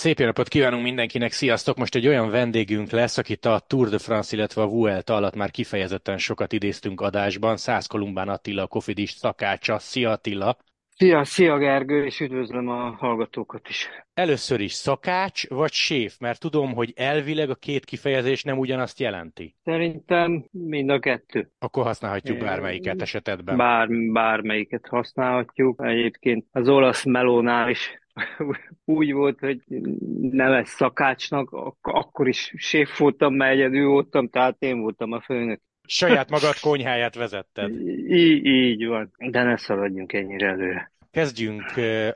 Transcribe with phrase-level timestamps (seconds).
[0.00, 1.76] Szép napot kívánunk mindenkinek, sziasztok!
[1.76, 5.50] Most egy olyan vendégünk lesz, akit a Tour de France, illetve a Vuelta alatt már
[5.50, 7.56] kifejezetten sokat idéztünk adásban.
[7.56, 9.78] Száz Kolumbán Attila, a Kofidis szakácsa.
[9.78, 10.56] Szia Attila!
[10.96, 13.88] Szia, szia Gergő, és üdvözlöm a hallgatókat is.
[14.14, 19.54] Először is szakács vagy séf, mert tudom, hogy elvileg a két kifejezés nem ugyanazt jelenti.
[19.64, 21.50] Szerintem mind a kettő.
[21.58, 23.56] Akkor használhatjuk bármelyiket esetedben.
[23.56, 25.80] Bár, bármelyiket használhatjuk.
[25.82, 27.99] Egyébként az olasz melónál is
[28.84, 29.60] úgy volt, hogy
[30.20, 35.60] neves szakácsnak, ak- akkor is séf voltam, mert egyedül voltam, tehát én voltam a főnök.
[35.86, 37.70] Saját magad konyháját vezetted.
[38.08, 40.92] Í- így van, de ne szaladjunk ennyire előre.
[41.10, 41.64] Kezdjünk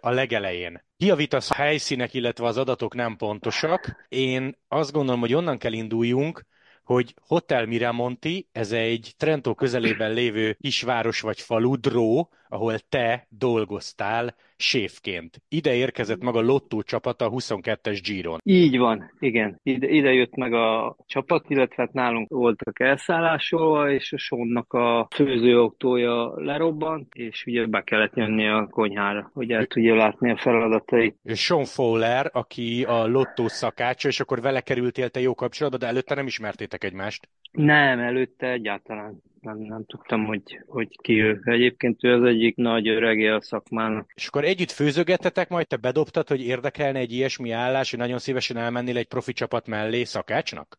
[0.00, 0.84] a legelején.
[0.96, 4.06] Kiavítasz a helyszínek, illetve az adatok nem pontosak.
[4.08, 6.44] Én azt gondolom, hogy onnan kell induljunk,
[6.84, 14.34] hogy Hotel Miramonti, ez egy Trento közelében lévő kisváros vagy falu, Dró, ahol te dolgoztál
[14.56, 15.42] séfként.
[15.48, 18.40] Ide érkezett maga Lottó csapata a 22-es Giron.
[18.44, 19.60] Így van, igen.
[19.62, 25.08] Ide, ide jött meg a csapat, illetve hát nálunk voltak elszállásolva, és a Sonnak a
[25.14, 31.16] főzőautója lerobbant, és ugye be kellett jönni a konyhára, hogy el tudja látni a feladatait.
[31.24, 36.14] Sean Fowler, aki a Lottó szakácsa, és akkor vele kerültél te jó kapcsolatba, de előtte
[36.14, 37.28] nem ismertétek egymást.
[37.54, 41.40] Nem, előtte egyáltalán nem, nem tudtam, hogy, hogy ki ő.
[41.44, 44.12] Egyébként ő az egyik nagy örege a szakmának.
[44.14, 48.56] És akkor együtt főzögettetek, majd te bedobtad, hogy érdekelne egy ilyesmi állás, hogy nagyon szívesen
[48.56, 50.78] elmennél egy profi csapat mellé szakácsnak?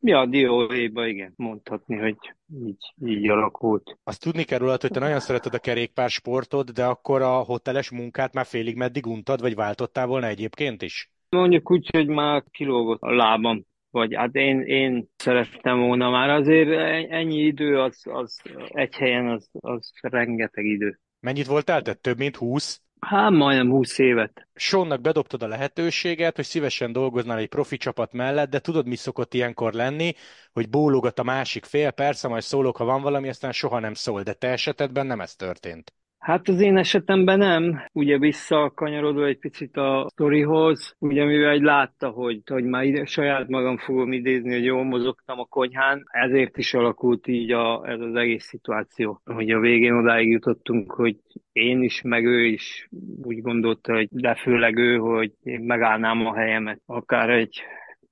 [0.00, 2.16] Ja, dióhéjba igen, mondhatni, hogy
[2.64, 3.98] így, így alakult.
[4.04, 7.90] Azt tudni kell rólad, hogy te nagyon szereted a kerékpár sportot, de akkor a hoteles
[7.90, 11.10] munkát már félig meddig untad, vagy váltottál volna egyébként is?
[11.28, 13.66] Mondjuk úgy, hogy már kilógott a lábam
[13.98, 16.30] vagy hát én, én szerettem volna már.
[16.30, 16.70] Azért
[17.10, 21.00] ennyi idő, az, az egy helyen, az, az rengeteg idő.
[21.20, 21.94] Mennyit voltál te?
[21.94, 22.82] Több mint húsz?
[23.00, 24.48] Hát majdnem húsz évet.
[24.54, 29.34] Sonnak bedobtad a lehetőséget, hogy szívesen dolgoznál egy profi csapat mellett, de tudod, mi szokott
[29.34, 30.12] ilyenkor lenni,
[30.52, 34.22] hogy bólogat a másik fél, persze, majd szólok, ha van valami, aztán soha nem szól,
[34.22, 35.92] de te esetedben nem ez történt.
[36.18, 37.82] Hát az én esetemben nem.
[37.92, 43.48] Ugye visszakanyarodva egy picit a sztorihoz, ugye mivel egy látta, hogy, hogy már ide, saját
[43.48, 48.14] magam fogom idézni, hogy jól mozogtam a konyhán, ezért is alakult így a, ez az
[48.14, 49.20] egész szituáció.
[49.24, 51.16] Hogy a végén odáig jutottunk, hogy
[51.52, 52.88] én is, meg ő is
[53.22, 57.60] úgy gondolta, hogy de főleg ő, hogy én megállnám a helyemet, akár egy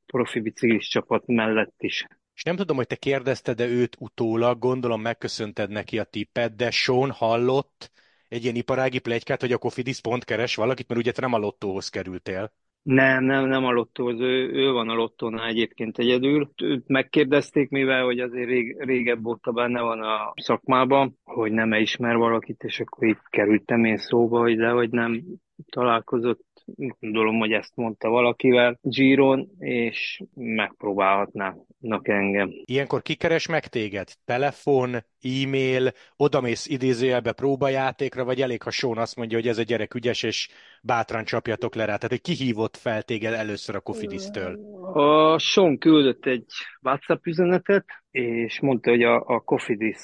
[0.07, 2.07] profi biciklis csapat mellett is.
[2.35, 7.11] És nem tudom, hogy te kérdezted-e őt utólag, gondolom megköszönted neki a tippet, de Sean
[7.11, 7.95] hallott
[8.29, 11.39] egy ilyen iparági plegykát, hogy a Cofidis pont keres valakit, mert ugye te nem a
[11.39, 12.53] lottóhoz kerültél.
[12.83, 16.51] Nem, nem, nem a lottóhoz, ő, ő van a lottónál egyébként egyedül.
[16.63, 22.17] Őt megkérdezték, mivel hogy azért rég, régebb óta benne van a szakmában, hogy nem ismer
[22.17, 25.23] valakit, és akkor itt kerültem én szóba, hogy de hogy nem
[25.71, 26.45] találkozott
[26.75, 32.51] gondolom, hogy ezt mondta valakivel, Giron, és megpróbálhatnának engem.
[32.65, 34.09] Ilyenkor kikeres meg téged?
[34.25, 39.95] Telefon, e-mail, odamész idézőjelbe próbajátékra, vagy elég, ha Sean azt mondja, hogy ez a gyerek
[39.95, 40.49] ügyes, és
[40.83, 41.97] bátran csapjatok le rá?
[41.97, 44.59] Tehát, hogy kihívott fel téged először a Kofidis-től?
[44.93, 46.45] A Sean küldött egy
[46.83, 49.99] WhatsApp üzenetet, és mondta, hogy a, a Kofidis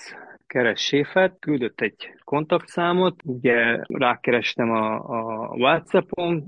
[0.53, 6.45] keres séfet, küldött egy kontaktszámot, ugye rákerestem a, a Whatsappon,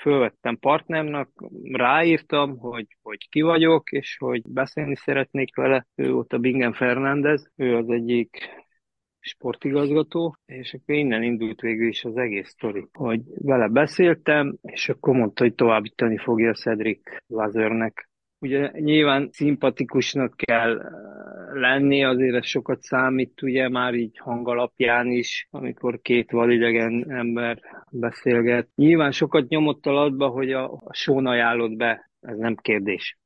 [0.00, 1.28] fölvettem partnernak,
[1.72, 5.86] ráírtam, hogy, hogy ki vagyok, és hogy beszélni szeretnék vele.
[5.94, 8.38] Ő volt a Bingen Fernández, ő az egyik
[9.20, 15.14] sportigazgató, és akkor innen indult végül is az egész sztori, hogy vele beszéltem, és akkor
[15.14, 18.07] mondta, hogy továbbítani fogja Cedric Lazernek
[18.40, 20.90] Ugye nyilván szimpatikusnak kell eh,
[21.52, 27.60] lenni, azért ez sokat számít, ugye már így hangalapján is, amikor két vadidegen ember
[27.90, 28.68] beszélget.
[28.74, 33.18] Nyilván sokat nyomott alatba, hogy a, a són ajánlott be, ez nem kérdés.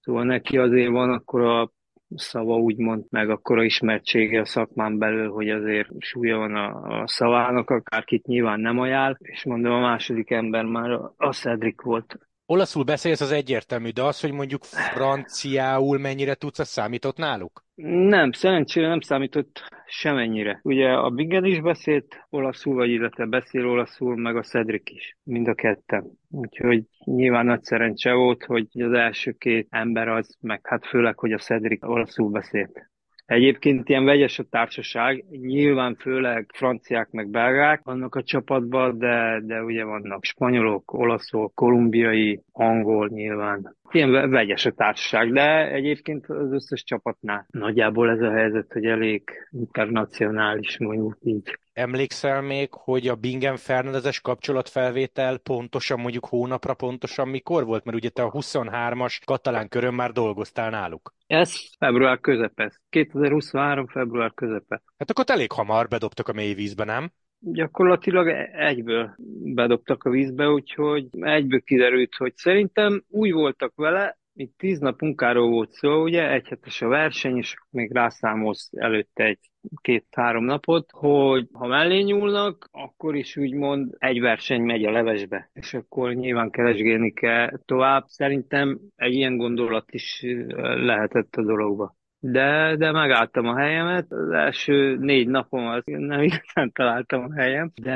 [0.00, 1.72] Szóval neki azért van akkor a
[2.16, 7.08] szava úgymond, meg akkor a ismertsége a szakmán belül, hogy azért súlya van a, a
[7.08, 12.18] szavának, akárkit nyilván nem ajánl, és mondom, a második ember már a, a Cedric volt.
[12.52, 17.64] Olaszul beszélsz, az egyértelmű, de az, hogy mondjuk franciául mennyire tudsz, az számított náluk?
[17.84, 20.60] Nem, szerencsére nem számított semennyire.
[20.62, 25.48] Ugye a Bingen is beszélt olaszul, vagy illetve beszél olaszul, meg a Cedric is, mind
[25.48, 26.04] a ketten.
[26.30, 31.32] Úgyhogy nyilván nagy szerencse volt, hogy az első két ember az, meg hát főleg, hogy
[31.32, 32.90] a Cedric olaszul beszélt.
[33.32, 39.62] Egyébként ilyen vegyes a társaság, nyilván főleg franciák meg belgák vannak a csapatban, de, de
[39.62, 43.76] ugye vannak spanyolok, olaszok, kolumbiai, angol nyilván.
[43.94, 49.22] Ilyen vegyes a társaság, de egyébként az összes csapatnál nagyjából ez a helyzet, hogy elég
[49.50, 51.58] internacionális, mondjuk így.
[51.72, 57.84] Emlékszel még, hogy a Bingen Fernandezes kapcsolatfelvétel pontosan mondjuk hónapra pontosan mikor volt?
[57.84, 61.14] Mert ugye te a 23-as katalán körön már dolgoztál náluk.
[61.26, 62.72] Ez február közepe.
[62.90, 63.86] 2023.
[63.86, 64.82] február közepe.
[64.98, 67.12] Hát akkor elég hamar bedobtak a mély vízbe, nem?
[67.44, 69.14] Gyakorlatilag egyből
[69.54, 75.50] bedobtak a vízbe, úgyhogy egyből kiderült, hogy szerintem úgy voltak vele, itt tíz nap munkáról
[75.50, 79.38] volt szó, ugye, egy hetes a verseny, és még rászámolsz előtte egy
[79.80, 85.74] két-három napot, hogy ha mellé nyúlnak, akkor is úgymond egy verseny megy a levesbe, és
[85.74, 88.04] akkor nyilván keresgélni kell tovább.
[88.06, 90.24] Szerintem egy ilyen gondolat is
[90.58, 91.94] lehetett a dologba
[92.24, 94.12] de, de megálltam a helyemet.
[94.12, 97.94] Az első négy napom az nem igazán találtam a helyem, de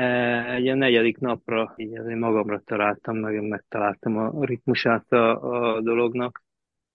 [0.53, 6.43] egy a negyedik napra így azért magamra találtam, nagyon megtaláltam a ritmusát a, a dolognak.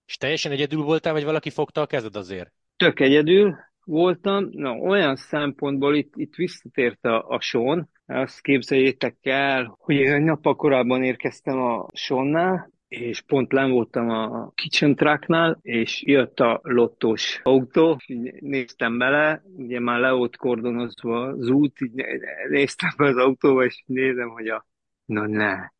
[0.06, 2.52] És teljesen egyedül voltál, vagy valaki fogta a kezed azért?
[2.76, 4.48] Tök egyedül voltam.
[4.50, 7.90] Na, olyan szempontból itt, itt visszatért a, a Sean.
[8.06, 14.50] Azt képzeljétek el, hogy egy nappal korábban érkeztem a Sonnál, és pont len voltam a
[14.54, 18.00] kitchen trucknál, és jött a lottós autó,
[18.40, 22.04] néztem bele, ugye már le volt kordonozva az út, így
[22.48, 24.66] néztem be az autóba, és nézem, hogy a,
[25.04, 25.70] na ne,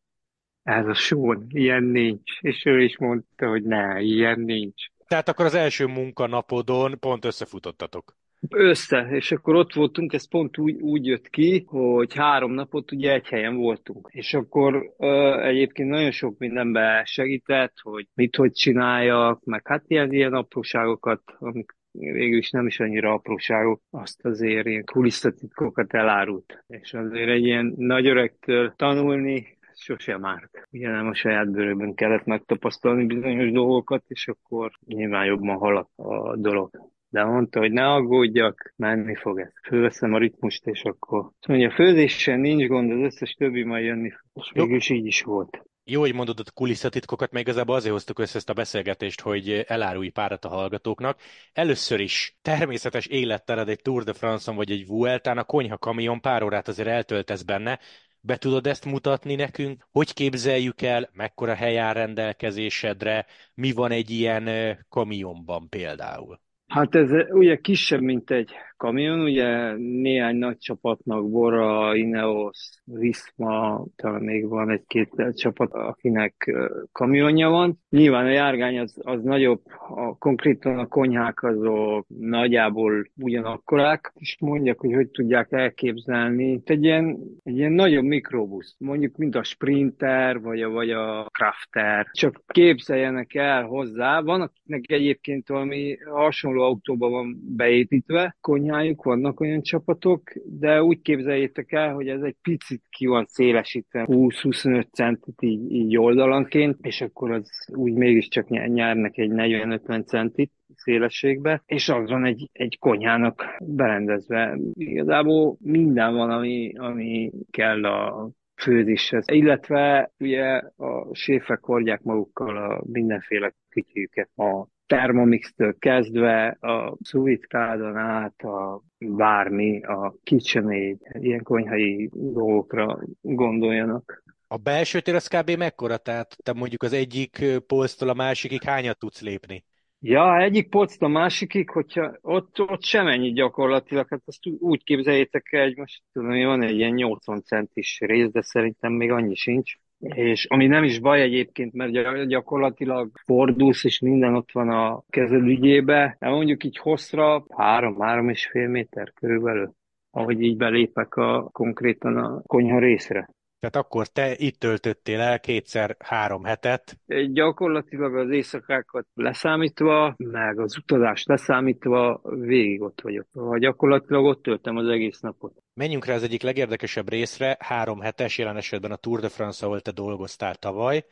[0.63, 2.39] ez a són, ilyen nincs.
[2.41, 4.83] És ő is mondta, hogy ne, ilyen nincs.
[5.07, 8.15] Tehát akkor az első munkanapodon pont összefutottatok.
[8.49, 13.13] Össze, és akkor ott voltunk, ez pont úgy, úgy jött ki, hogy három napot ugye
[13.13, 14.09] egy helyen voltunk.
[14.11, 20.13] És akkor ö, egyébként nagyon sok mindenben segített, hogy mit hogy csináljak, meg hát ilyen,
[20.13, 26.63] ilyen apróságokat, amik végül is nem is annyira apróságok, azt azért ilyen kulisszatitkokat elárult.
[26.67, 30.67] És azért egy ilyen nagy öregtől tanulni, sosem árt.
[30.71, 36.37] Ugye nem a saját bőrökben kellett megtapasztalni bizonyos dolgokat, és akkor nyilván jobban halad a
[36.37, 39.51] dolog de mondta, hogy ne aggódjak, menni fog ez.
[39.67, 44.11] Fölveszem a ritmust, és akkor mondja, a főzésen nincs gond, az összes többi majd jönni
[44.33, 45.61] És mégis így is volt.
[45.83, 50.09] Jó, hogy mondod a kulisszatitkokat, meg igazából azért hoztuk össze ezt a beszélgetést, hogy elárulj
[50.09, 51.19] párat a hallgatóknak.
[51.51, 56.43] Először is természetes élettered egy Tour de France-on vagy egy Vueltán, a konyha kamion pár
[56.43, 57.79] órát azért eltöltesz benne.
[58.21, 59.87] Be tudod ezt mutatni nekünk?
[59.91, 61.09] Hogy képzeljük el?
[61.13, 63.25] Mekkora hely áll rendelkezésedre?
[63.53, 66.41] Mi van egy ilyen kamionban például?
[66.73, 74.21] Hát ez ugye kisebb, mint egy kamion, ugye néhány nagy csapatnak, Bora, Ineos, Visma, talán
[74.21, 76.53] még van egy-két csapat, akinek
[76.91, 77.79] kamionja van.
[77.89, 84.79] Nyilván a járgány az, az nagyobb, a, konkrétan a konyhák azok nagyjából ugyanakkorák, és mondják,
[84.79, 86.61] hogy hogy tudják elképzelni.
[86.63, 92.09] Egy ilyen, egy ilyen nagyobb mikrobusz, mondjuk mint a Sprinter, vagy a, vagy a Crafter.
[92.11, 94.21] Csak képzeljenek el hozzá.
[94.21, 100.21] Van, akiknek egyébként valami hasonló autóban van beépítve, konyhá konyhájuk, vannak olyan csapatok,
[100.59, 105.97] de úgy képzeljétek el, hogy ez egy picit ki van szélesítve, 20-25 centit így, így
[105.97, 112.49] oldalanként, és akkor az úgy mégiscsak nyernek egy 40-50 centit szélességbe, és az van egy,
[112.51, 114.57] egy konyhának berendezve.
[114.73, 119.25] Igazából minden van, ami, ami kell a főzéshez.
[119.31, 128.41] Illetve ugye a séfek hordják magukkal a mindenféle kütyűket, a Thermomix-től kezdve a szuvitkádon át
[128.41, 134.23] a bármi, a KitchenAid, ilyen konyhai dolgokra gondoljanak.
[134.47, 135.49] A belső tér az kb.
[135.57, 135.97] mekkora?
[135.97, 139.63] Tehát te mondjuk az egyik polctól a másikig hányat tudsz lépni?
[139.99, 145.63] Ja, egyik polctól a másikig, hogyha ott, ott semennyi gyakorlatilag, hát azt úgy képzeljétek el,
[145.63, 150.45] hogy most tudom, van egy ilyen 80 centis rész, de szerintem még annyi sincs és
[150.45, 156.15] ami nem is baj egyébként, mert gyakorlatilag fordulsz, és minden ott van a kezed ügyébe,
[156.19, 159.73] de mondjuk így hosszra három-három és fél méter körülbelül,
[160.11, 163.29] ahogy így belépek a, konkrétan a konyha részre.
[163.63, 166.99] Tehát akkor te itt töltöttél el kétszer három hetet.
[167.31, 173.27] Gyakorlatilag az éjszakákat leszámítva, meg az utazást leszámítva végig ott vagyok.
[173.31, 175.53] Vagy gyakorlatilag ott töltem az egész napot.
[175.73, 179.81] Menjünk rá az egyik legérdekesebb részre, három hetes, jelen esetben a Tour de France, ahol
[179.81, 181.05] te dolgoztál tavaly.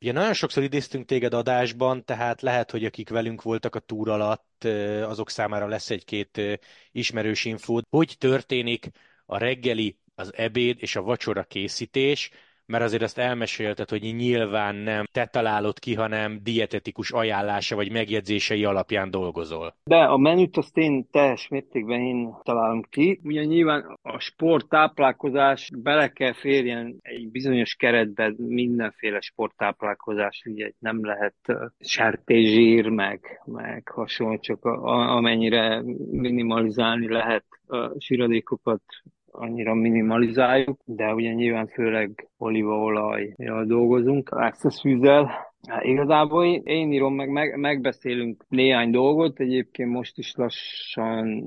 [0.00, 4.64] Ugye nagyon sokszor idéztünk téged adásban, tehát lehet, hogy akik velünk voltak a túr alatt,
[5.02, 6.60] azok számára lesz egy-két
[6.92, 7.86] ismerős infót.
[7.90, 8.88] Hogy történik
[9.26, 12.30] a reggeli, az ebéd és a vacsora készítés,
[12.70, 18.64] mert azért azt elmesélted, hogy nyilván nem te találod ki, hanem dietetikus ajánlása vagy megjegyzései
[18.64, 19.74] alapján dolgozol.
[19.84, 23.20] De a menüt azt én teljes mértékben én találom ki.
[23.24, 31.04] Ugye nyilván a sport, táplálkozás bele kell férjen egy bizonyos keretben mindenféle sporttáplálkozás, ugye nem
[31.04, 31.34] lehet
[31.80, 38.82] sertészsír, meg, meg hasonló, csak a, amennyire minimalizálni lehet a síradékokat
[39.30, 47.28] annyira minimalizáljuk, de ugye nyilván főleg olívaolajjal dolgozunk, access fűzzel, Hát igazából én, írom, meg,
[47.30, 51.44] meg megbeszélünk néhány dolgot, egyébként most is lassan,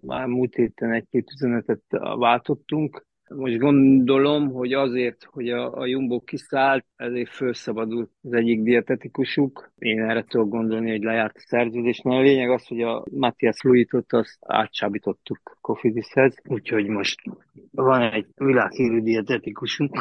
[0.00, 1.82] már múlt héten egy-két üzenetet
[2.16, 9.72] váltottunk, most gondolom, hogy azért, hogy a, a Jumbo kiszállt, ezért felszabadult az egyik dietetikusuk.
[9.78, 12.00] Én erre tudok gondolni, hogy lejárt a szerződés.
[12.00, 17.20] Na a lényeg az, hogy a Matthias Luitot azt átsábítottuk Kofidishez, úgyhogy most
[17.70, 19.96] van egy világhírű dietetikusunk,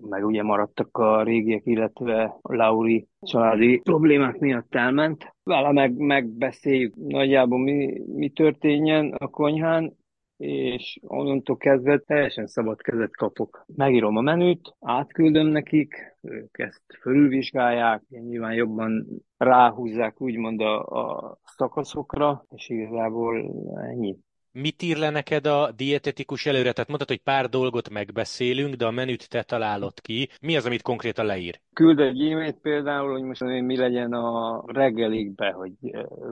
[0.00, 5.34] meg ugye maradtak a régiek, illetve a Lauri családi problémák miatt elment.
[5.44, 9.96] Vele meg, megbeszéljük nagyjából mi, mi történjen a konyhán,
[10.42, 13.64] és onnantól kezdve teljesen szabad kezet kapok.
[13.76, 19.06] Megírom a menüt, átküldöm nekik, ők ezt fölülvizsgálják, nyilván jobban
[19.36, 23.36] ráhúzzák úgymond a, a szakaszokra, és igazából
[23.74, 24.16] ennyi.
[24.52, 26.72] Mit ír le neked a dietetikus előre?
[26.72, 30.28] Tehát mondtad, hogy pár dolgot megbeszélünk, de a menüt te találod ki.
[30.40, 31.60] Mi az, amit konkrétan leír?
[31.72, 35.72] Küld egy e-mailt például, hogy most mi legyen a reggelikbe, hogy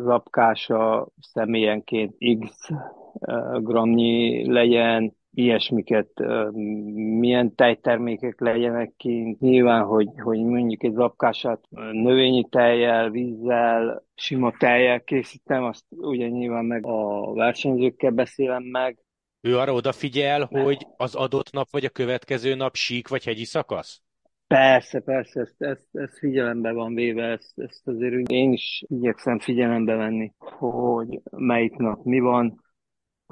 [0.04, 2.68] zapkása személyenként x
[3.60, 6.08] gramnyi legyen, ilyesmiket,
[7.18, 9.40] milyen tejtermékek legyenek kint.
[9.40, 11.60] Nyilván, hogy, hogy mondjuk egy zapkását
[11.92, 18.98] növényi tejjel, vízzel, sima tejjel készítem, azt ugye nyilván meg a versenyzőkkel beszélem meg.
[19.40, 24.02] Ő arra odafigyel, hogy az adott nap vagy a következő nap sík vagy hegyi szakasz?
[24.46, 29.94] Persze, persze, ezt, ezt, ezt figyelembe van véve, ezt, ezt azért én is igyekszem figyelembe
[29.94, 32.60] venni, hogy melyik nap mi van,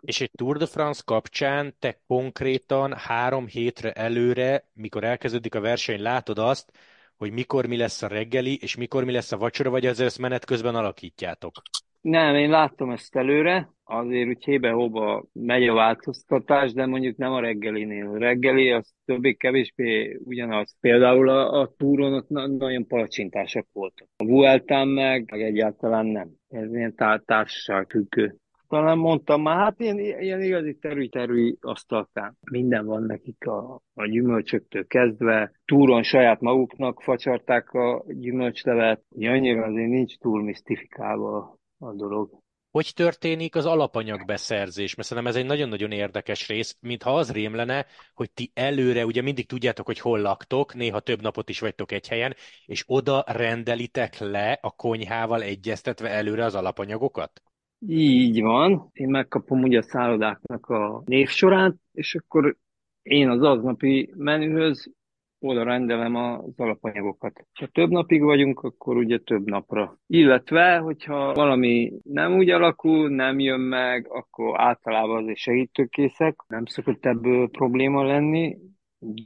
[0.00, 6.02] és egy Tour de France kapcsán te konkrétan három hétre előre, mikor elkezdődik a verseny,
[6.02, 6.72] látod azt,
[7.16, 10.18] hogy mikor mi lesz a reggeli, és mikor mi lesz a vacsora, vagy azért ezt
[10.18, 11.52] menet közben alakítjátok?
[12.00, 17.40] Nem, én láttam ezt előre, azért úgy hébe-hóba megy a változtatás, de mondjuk nem a
[17.40, 18.06] reggelinél.
[18.06, 20.76] A reggeli az többé-kevésbé ugyanaz.
[20.80, 24.08] Például a, a túron ott nagyon palacsintásak voltak.
[24.16, 26.30] A Vueltán meg, meg egyáltalán nem.
[26.48, 28.36] Ez ilyen társaság függő
[28.68, 32.38] talán mondtam már, hát ilyen, ilyen igazi terű-terű asztaltán.
[32.50, 35.52] Minden van nekik a, a gyümölcsöktől kezdve.
[35.64, 39.02] Túron saját maguknak facsarták a gyümölcslevet.
[39.16, 42.30] Annyira azért nincs túl misztifikálva a dolog.
[42.70, 44.94] Hogy történik az alapanyagbeszerzés?
[44.94, 49.22] Mert szerintem ez egy nagyon-nagyon érdekes rész, mintha az rém lenne, hogy ti előre, ugye
[49.22, 52.34] mindig tudjátok, hogy hol laktok, néha több napot is vagytok egy helyen,
[52.66, 57.42] és oda rendelitek le a konyhával egyeztetve előre az alapanyagokat?
[57.86, 58.90] Így van.
[58.92, 62.56] Én megkapom ugye a szállodáknak a névsorát, és akkor
[63.02, 64.92] én az aznapi menühöz
[65.40, 67.46] oda rendelem az alapanyagokat.
[67.54, 69.98] Ha több napig vagyunk, akkor ugye több napra.
[70.06, 76.44] Illetve, hogyha valami nem úgy alakul, nem jön meg, akkor általában azért segítőkészek.
[76.46, 78.58] Nem szokott ebből probléma lenni,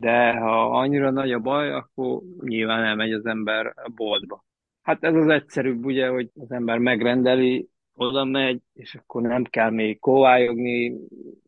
[0.01, 4.45] de ha annyira nagy a baj, akkor nyilván elmegy az ember a boltba.
[4.83, 9.71] Hát ez az egyszerűbb, ugye, hogy az ember megrendeli, oda megy, és akkor nem kell
[9.71, 10.99] még kóvályogni,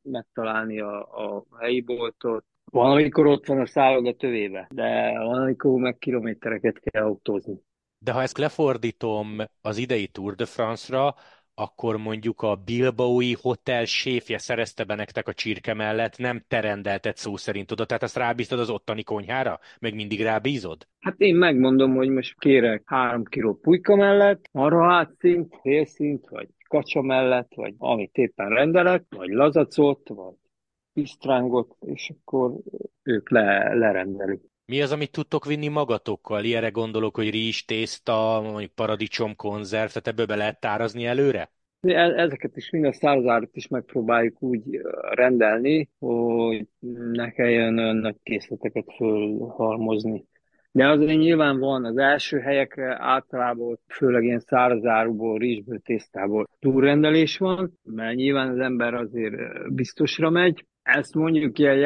[0.02, 2.44] megtalálni a, a helyi boltot.
[2.64, 7.54] Van, amikor ott van a szálloda tövébe, de van, amikor meg kilométereket kell autózni.
[7.98, 11.14] De ha ezt lefordítom az idei Tour de France-ra,
[11.54, 17.16] akkor mondjuk a Bilbaui hotel séfje szerezte be nektek a csirke mellett, nem te rendelted
[17.16, 19.60] szó szerint oda, tehát azt rábíztad az ottani konyhára?
[19.80, 20.86] Meg mindig rábízod?
[21.00, 27.02] Hát én megmondom, hogy most kérek három kiló pulyka mellett, arra hátszint, félszint, vagy kacsa
[27.02, 30.34] mellett, vagy amit éppen rendelek, vagy lazacot, vagy
[30.92, 32.52] pisztrángot, és akkor
[33.02, 34.52] ők le, lerendelik.
[34.66, 36.44] Mi az, amit tudtok vinni magatokkal?
[36.44, 41.50] Ilyenre gondolok, hogy rizs, tészta, mondjuk paradicsom, konzerv, tehát ebből be lehet tárazni előre?
[41.80, 44.80] E-, ezeket is, minden százazárat is megpróbáljuk úgy
[45.10, 46.66] rendelni, hogy
[47.12, 50.24] ne kelljen olyan nagy készleteket fölhalmozni.
[50.72, 57.78] De azért nyilván van az első helyekre általában főleg ilyen szárazáruból, rizsből, tésztából túlrendelés van,
[57.82, 59.34] mert nyilván az ember azért
[59.74, 60.66] biztosra megy.
[60.82, 61.76] Ezt mondjuk ilyen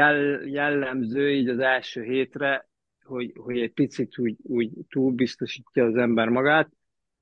[0.45, 2.68] jellemző így az első hétre,
[3.09, 6.69] hogy, hogy egy picit úgy, úgy túlbiztosítja az ember magát,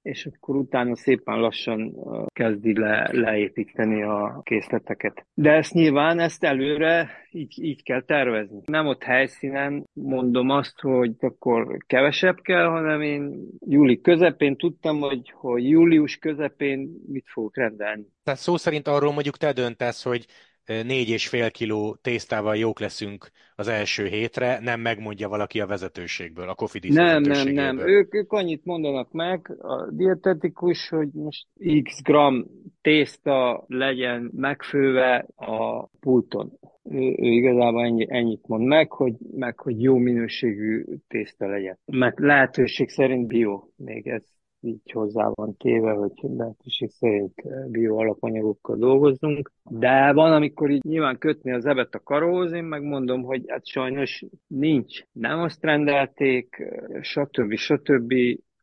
[0.07, 1.95] és akkor utána szépen lassan
[2.33, 5.26] kezdi le, leépíteni a készleteket.
[5.35, 8.61] De ezt nyilván, ezt előre így, így kell tervezni.
[8.66, 15.33] Nem ott helyszínen mondom azt, hogy akkor kevesebb kell, hanem én júli közepén tudtam, hogy,
[15.35, 18.07] hogy július közepén mit fogok rendelni.
[18.23, 20.26] Tehát szó szerint arról mondjuk te döntesz, hogy
[20.66, 26.49] négy és fél kiló tésztával jók leszünk az első hétre, nem megmondja valaki a vezetőségből,
[26.49, 27.78] a Kofidis Nem, nem, nem.
[27.78, 31.46] Ők, ők annyit mondanak meg, a dietetikus, hogy most
[31.82, 32.46] x gram
[32.80, 36.52] tészta legyen megfőve a pulton.
[36.85, 41.78] Ő, ő igazából ennyi, ennyit mond meg, hogy, meg, hogy jó minőségű tészta legyen.
[41.85, 44.23] Mert lehetőség szerint bio, még ez
[44.66, 47.35] így hozzá van téve, hogy lehetőség szerint
[47.70, 49.52] bio alapanyagokkal dolgozzunk.
[49.70, 54.25] De van, amikor így nyilván kötni az ebet a karóhoz, én megmondom, hogy hát sajnos
[54.46, 55.02] nincs.
[55.12, 56.62] Nem azt rendelték,
[57.00, 57.54] stb.
[57.54, 58.12] stb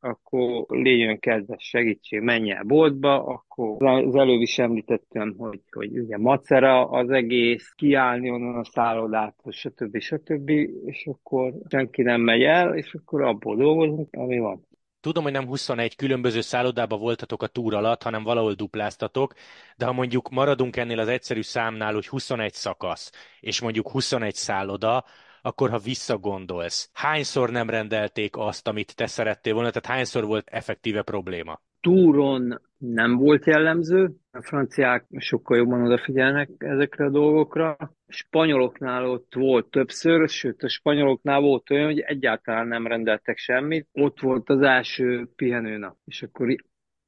[0.03, 6.17] akkor légyön kedves segítség, menj el boltba, akkor az előbb is említettem, hogy, hogy ugye
[6.17, 9.99] macera az egész, kiállni onnan a szállodától, stb.
[9.99, 10.49] stb.
[10.85, 14.65] és akkor senki nem megy el, és akkor abból dolgozunk, ami van.
[15.03, 19.33] Tudom, hogy nem 21 különböző szállodába voltatok a túr alatt, hanem valahol dupláztatok,
[19.77, 25.05] de ha mondjuk maradunk ennél az egyszerű számnál, hogy 21 szakasz, és mondjuk 21 szálloda,
[25.41, 31.01] akkor ha visszagondolsz, hányszor nem rendelték azt, amit te szerettél volna, tehát hányszor volt effektíve
[31.01, 31.61] probléma?
[31.81, 32.61] Túron
[32.91, 37.71] nem volt jellemző, a franciák sokkal jobban odafigyelnek ezekre a dolgokra.
[37.71, 43.87] A spanyoloknál ott volt többször, sőt a spanyoloknál volt olyan, hogy egyáltalán nem rendeltek semmit.
[43.91, 46.55] Ott volt az első pihenőnap, és akkor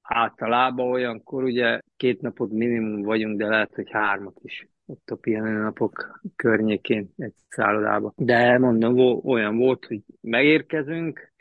[0.02, 6.22] általában olyankor ugye két napot minimum vagyunk, de lehet, hogy hármat is ott a pihenőnapok
[6.36, 8.14] környékén egy szállodába.
[8.16, 11.34] De mondom, olyan volt, hogy megérkezünk,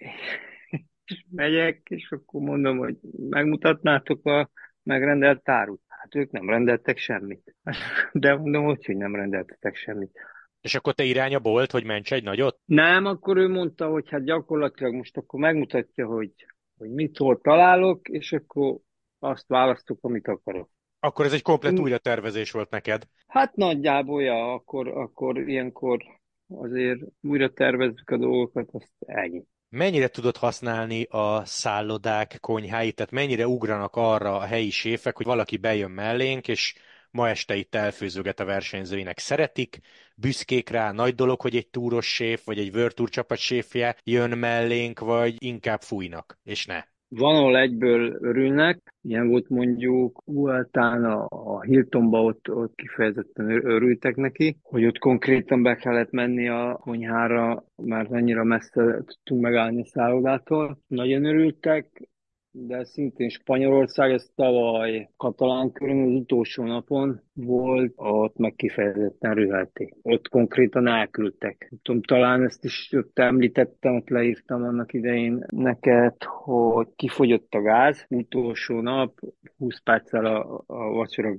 [1.07, 2.97] és megyek, és akkor mondom, hogy
[3.29, 4.51] megmutatnátok a
[4.83, 5.81] megrendelt tárut.
[5.89, 7.55] Hát ők nem rendeltek semmit.
[8.13, 10.19] De mondom, hogy, hogy nem rendeltetek semmit.
[10.61, 12.59] És akkor te iránya bolt, hogy ments egy nagyot?
[12.65, 16.33] Nem, akkor ő mondta, hogy hát gyakorlatilag most akkor megmutatja, hogy,
[16.79, 18.79] hogy mit hol találok, és akkor
[19.19, 20.71] azt választok, amit akarok.
[21.01, 23.03] Akkor ez egy komplet újratervezés volt neked?
[23.27, 26.03] Hát nagyjából, ja, akkor, akkor ilyenkor
[26.49, 29.45] azért újra tervezzük a dolgokat, azt ennyi.
[29.75, 35.57] Mennyire tudod használni a szállodák konyháit, tehát mennyire ugranak arra a helyi séfek, hogy valaki
[35.57, 36.75] bejön mellénk, és
[37.11, 39.19] ma este itt elfőzőget a versenyzőinek.
[39.19, 39.81] Szeretik,
[40.15, 44.39] büszkék rá, nagy dolog, hogy egy túros séf, vagy egy World Tour csapat séfje jön
[44.39, 46.94] mellénk, vagy inkább fújnak, és ne.
[47.17, 54.17] Van, ahol egyből örülnek, ilyen volt mondjuk Vueltán a, a Hiltonba, ott, ott kifejezetten örültek
[54.17, 59.87] neki, hogy ott konkrétan be kellett menni a konyhára, mert annyira messze tudtunk megállni a
[59.87, 60.79] szállodától.
[60.87, 62.09] Nagyon örültek,
[62.57, 69.95] de szintén Spanyolország, ez tavaly katalán körön az utolsó napon volt, ott meg kifejezetten rühelték.
[70.03, 71.73] Ott konkrétan elküldtek.
[71.83, 78.07] Tudom, talán ezt is ott említettem, ott leírtam annak idején neked, hogy kifogyott a gáz
[78.09, 79.21] utolsó nap,
[79.59, 81.35] 20 perccel a, a vacsora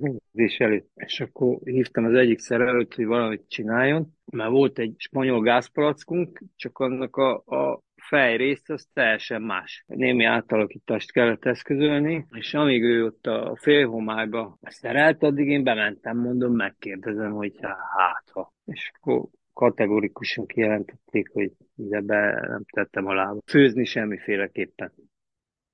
[0.58, 0.90] előtt.
[0.94, 6.78] És akkor hívtam az egyik szerelőt, hogy valamit csináljon, mert volt egy spanyol gázpalackunk, csak
[6.78, 9.84] annak a, a fejrészt az teljesen más.
[9.86, 16.54] Némi átalakítást kellett eszközölni, és amíg ő ott a félhomályba szerelt, addig én bementem, mondom,
[16.54, 18.52] megkérdezem, hogy hát ha.
[18.64, 23.34] És akkor kategorikusan kijelentették, hogy ide be nem tettem alá.
[23.46, 24.92] Főzni semmiféleképpen.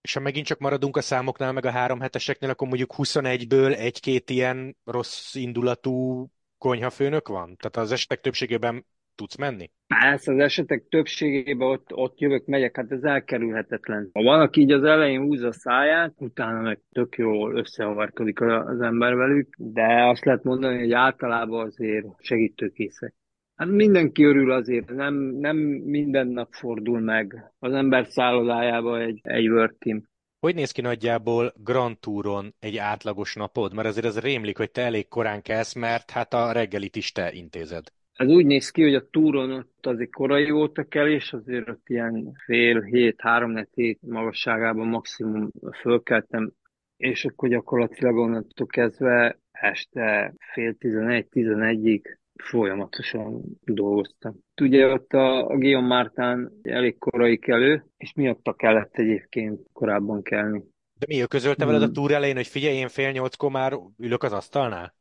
[0.00, 4.30] És ha megint csak maradunk a számoknál, meg a három heteseknél, akkor mondjuk 21-ből egy-két
[4.30, 6.26] ilyen rossz indulatú
[6.58, 7.56] konyhafőnök van?
[7.56, 8.86] Tehát az esetek többségében
[9.22, 9.70] tudsz menni?
[9.86, 14.10] Persze, az esetek többségében ott, ott jövök, megyek, hát ez elkerülhetetlen.
[14.12, 18.80] Ha van, aki így az elején húzza a száját, utána meg tök jól összehavarkodik az
[18.80, 23.14] ember velük, de azt lehet mondani, hogy általában azért segítőkészek.
[23.54, 29.48] Hát mindenki örül azért, nem, nem minden nap fordul meg az ember szállodájába egy, egy
[29.48, 30.10] work team.
[30.40, 33.74] Hogy néz ki nagyjából Grand Touron egy átlagos napod?
[33.74, 37.32] Mert azért ez rémlik, hogy te elég korán kelsz, mert hát a reggelit is te
[37.32, 37.84] intézed.
[38.16, 41.88] Ez úgy néz ki, hogy a túron ott azért korai volt a kelés, azért ott
[41.88, 46.52] ilyen fél hét, három hét magasságában maximum fölkeltem,
[46.96, 54.36] és akkor gyakorlatilag onnantól kezdve este fél tizenegy, tizenegyig folyamatosan dolgoztam.
[54.60, 60.62] Ugye ott a, a Guillaume Mártán elég korai kelő, és miatta kellett egyébként korábban kelni.
[60.98, 61.94] De mi, ő közölte veled a hmm.
[61.94, 64.94] túr elején, hogy figyelj, én fél nyolckor már ülök az asztalnál?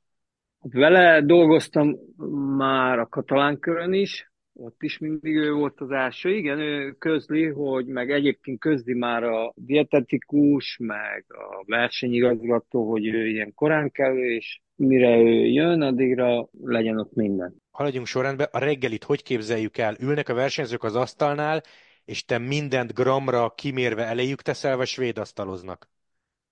[0.61, 1.95] Vele dolgoztam
[2.57, 6.35] már a katalán körön is, ott is mindig ő volt az első.
[6.35, 13.27] Igen, ő közli, hogy meg egyébként közli már a dietetikus, meg a versenyigazgató, hogy ő
[13.27, 17.55] ilyen korán kell, és mire ő jön, addigra legyen ott minden.
[17.71, 19.95] Haladjunk sorrendbe, a reggelit hogy képzeljük el?
[19.99, 21.61] Ülnek a versenyzők az asztalnál,
[22.05, 24.87] és te mindent gramra kimérve eléjük teszel, vagy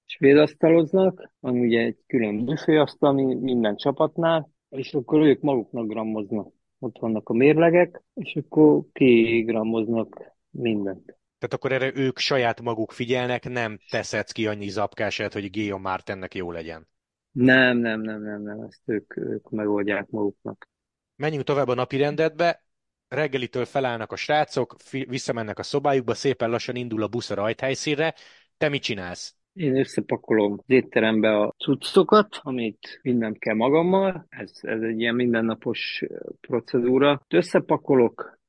[0.09, 1.17] svédasztaloznak?
[1.17, 6.53] Svédasztaloznak, van ugye egy külön büféasztal minden csapatnál, és akkor ők maguknak grammoznak.
[6.79, 11.05] Ott vannak a mérlegek, és akkor kigrammoznak mindent.
[11.05, 16.35] Tehát akkor erre ők saját maguk figyelnek, nem teszed ki annyi zapkását, hogy Guillaume Martennek
[16.35, 16.87] jó legyen.
[17.31, 20.69] Nem, nem, nem, nem, nem, ezt ők, ők megoldják maguknak.
[21.15, 22.63] Menjünk tovább a napi rendetbe.
[23.07, 28.13] Reggelitől felállnak a srácok, visszamennek a szobájukba, szépen lassan indul a busz a rajthelyszínre.
[28.57, 29.38] Te mit csinálsz?
[29.59, 34.25] Én összepakolom az étterembe a cuccokat, amit vinnem kell magammal.
[34.29, 36.03] Ez, ez egy ilyen mindennapos
[36.41, 37.21] procedúra.
[37.29, 38.39] Összepakolok,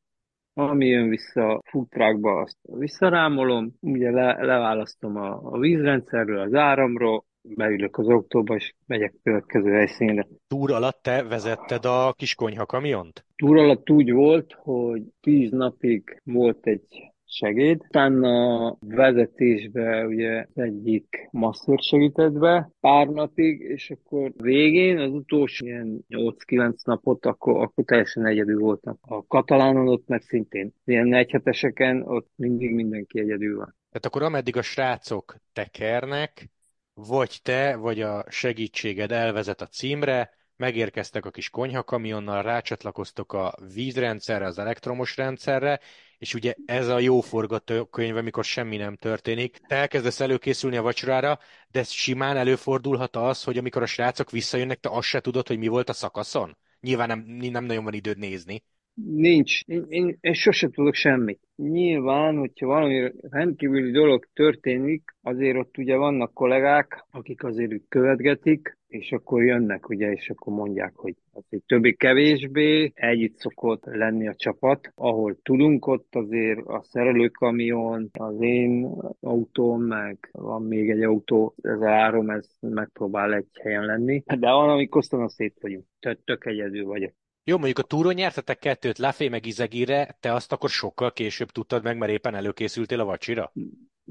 [0.55, 7.25] ami jön vissza a futrákba, azt visszarámolom, ugye le, leválasztom a, a vízrendszerről, az áramról,
[7.43, 10.27] beülök az autóba, és megyek következő helyszínre.
[10.49, 13.25] Túr alatt te vezetted a kis konyha kamiont?
[13.37, 17.81] Túr alatt úgy volt, hogy tíz napig volt egy segéd.
[17.89, 26.05] Utána vezetésbe ugye egyik masször segített be pár napig, és akkor végén az utolsó ilyen
[26.09, 28.99] 8-9 napot, akkor, akkor teljesen egyedül voltam.
[29.01, 30.75] A katalánon ott meg szintén.
[30.85, 33.77] Ilyen negyheteseken ott mindig mindenki egyedül van.
[33.91, 36.51] Tehát akkor ameddig a srácok tekernek,
[36.95, 44.47] vagy te, vagy a segítséged elvezet a címre, megérkeztek a kis konyhakamionnal, rácsatlakoztok a vízrendszerre,
[44.47, 45.81] az elektromos rendszerre,
[46.21, 49.57] és ugye ez a jó forgatókönyv, amikor semmi nem történik.
[49.67, 51.39] Te elkezdesz előkészülni a vacsorára,
[51.71, 55.67] de simán előfordulhat az, hogy amikor a srácok visszajönnek, te azt se tudod, hogy mi
[55.67, 56.57] volt a szakaszon?
[56.81, 58.63] Nyilván nem, nem nagyon van időd nézni.
[58.95, 59.65] Nincs.
[59.65, 61.41] Én, én, én sose tudok semmit.
[61.57, 69.13] Nyilván, hogyha valami rendkívüli dolog történik, azért ott ugye vannak kollégák, akik azért követgetik, és
[69.13, 74.93] akkor jönnek, ugye, és akkor mondják, hogy azért többé-kevésbé együtt szokott lenni a csapat.
[74.95, 78.87] Ahol tudunk, ott azért a szerelőkamion, az én
[79.21, 84.23] autóm, meg van még egy autó, ez a három, ez megpróbál egy helyen lenni.
[84.27, 85.85] De van, amikor aztán szét vagyunk.
[86.01, 87.13] Tök, tök egyedül vagyok.
[87.45, 91.83] Jó, mondjuk a túron nyertetek kettőt, Lafé meg Izegire, te azt akkor sokkal később tudtad
[91.83, 93.53] meg, mert éppen előkészültél a vacsira?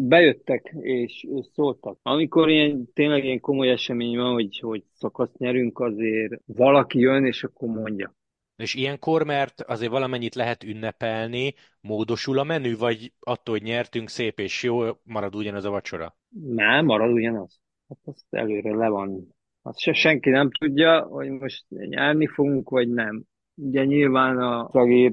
[0.02, 2.00] Bejöttek és, és szóltak.
[2.02, 7.44] Amikor ilyen, tényleg ilyen komoly esemény van, hogy, hogy szakaszt nyerünk, azért valaki jön, és
[7.44, 8.14] akkor mondja.
[8.56, 14.40] És ilyenkor, mert azért valamennyit lehet ünnepelni, módosul a menü, vagy attól, hogy nyertünk szép
[14.40, 16.16] és jó, marad ugyanaz a vacsora?
[16.30, 17.60] Nem, marad ugyanaz.
[17.88, 22.90] Hát azt előre le van azt se senki nem tudja, hogy most nyerni fogunk, vagy
[22.90, 23.24] nem.
[23.56, 25.12] Ugye nyilván a szagír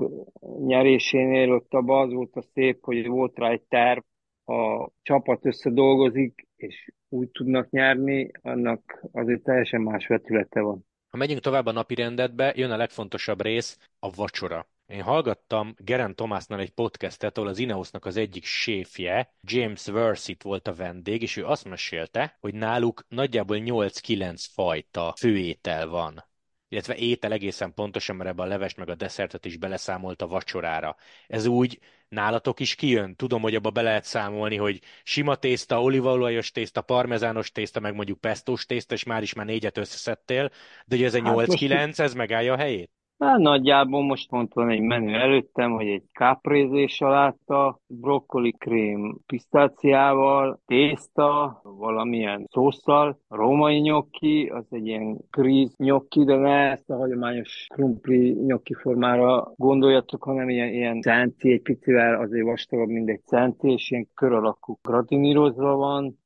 [0.67, 4.01] nyerésénél ott abban az volt a szép, hogy volt rá egy terv,
[4.47, 10.87] a csapat összedolgozik, és úgy tudnak nyerni, annak azért teljesen más vetülete van.
[11.09, 14.67] Ha megyünk tovább a napi rendetbe, jön a legfontosabb rész, a vacsora.
[14.87, 20.69] Én hallgattam Geren Thomasnál egy podcastet, ahol az Ineosnak az egyik séfje, James Versit volt
[20.69, 26.25] a vendég, és ő azt mesélte, hogy náluk nagyjából 8-9 fajta főétel van
[26.69, 30.97] illetve étel egészen pontosan, mert ebbe a levest meg a desszertet is beleszámolt a vacsorára.
[31.27, 33.17] Ez úgy nálatok is kijön?
[33.17, 38.21] Tudom, hogy abba be lehet számolni, hogy sima tészta, olívaolajos tészta, parmezános tészta, meg mondjuk
[38.21, 40.51] pestos tészta, és már is már négyet összeszedtél,
[40.87, 42.91] de hogy ez egy hát 8-9, ez megállja a helyét?
[43.19, 50.61] Hát nagyjából most pont van egy menü előttem, hogy egy káprézés saláta, brokkoli krém pisztáciával,
[50.67, 57.67] tészta, valamilyen szószal, római nyokki, az egy ilyen kríz nyokki, de ne ezt a hagyományos
[57.75, 63.73] krumpli nyokki formára gondoljatok, hanem ilyen, ilyen centi, egy picivel azért vastagabb, mint egy centi,
[63.73, 66.19] és ilyen kör alakú gratinírozva van,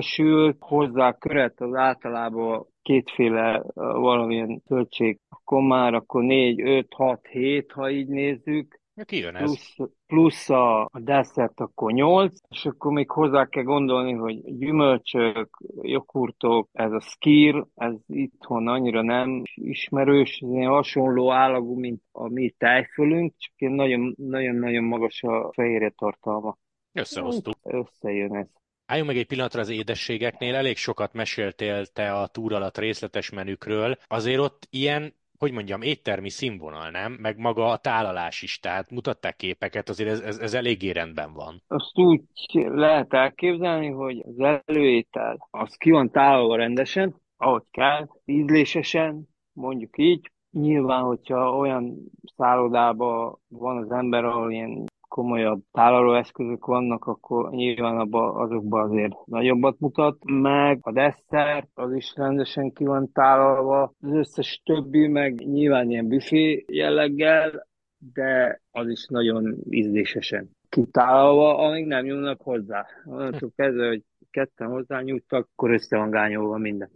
[0.00, 7.72] sült, hozzá köret az általában kétféle valamilyen zöldség, akkor már akkor 4, 5, 6, 7,
[7.72, 8.80] ha így nézzük.
[9.04, 9.42] Ki jön ez?
[9.42, 9.76] Plusz,
[10.06, 16.68] plusz a, a desszert akkor 8, és akkor még hozzá kell gondolni, hogy gyümölcsök, joghurtok,
[16.72, 23.34] ez a skír, ez itthon annyira nem ismerős, ez hasonló állagú, mint a mi tejfölünk,
[23.36, 26.56] csak nagyon-nagyon magas a fehérje tartalma.
[26.92, 27.54] Összehoztuk.
[27.62, 28.48] Összejön ez.
[28.86, 33.96] Álljunk meg egy pillanatra az édességeknél, elég sokat meséltél te a túr alatt részletes menükről.
[34.06, 37.12] Azért ott ilyen hogy mondjam, éttermi színvonal, nem?
[37.20, 41.62] Meg maga a tálalás is, tehát mutatták képeket, azért ez, ez, ez eléggé rendben van.
[41.66, 49.28] Azt úgy lehet elképzelni, hogy az előétel, az ki van tálalva rendesen, ahogy kell, ízlésesen,
[49.52, 51.96] mondjuk így, Nyilván, hogyha olyan
[52.36, 59.80] szállodában van az ember, ahol ilyen komolyabb tálalóeszközök vannak, akkor nyilván abba, azokban azért nagyobbat
[59.80, 65.90] mutat, meg a desszert, az is rendesen ki van tálalva, az összes többi meg nyilván
[65.90, 67.66] ilyen büfé jelleggel,
[68.14, 72.86] de az is nagyon ízlésesen kitálalva, amíg nem nyúlnak hozzá.
[73.04, 76.90] Onnantól kezdve, hogy ketten hozzá nyújtak, akkor össze van gányolva minden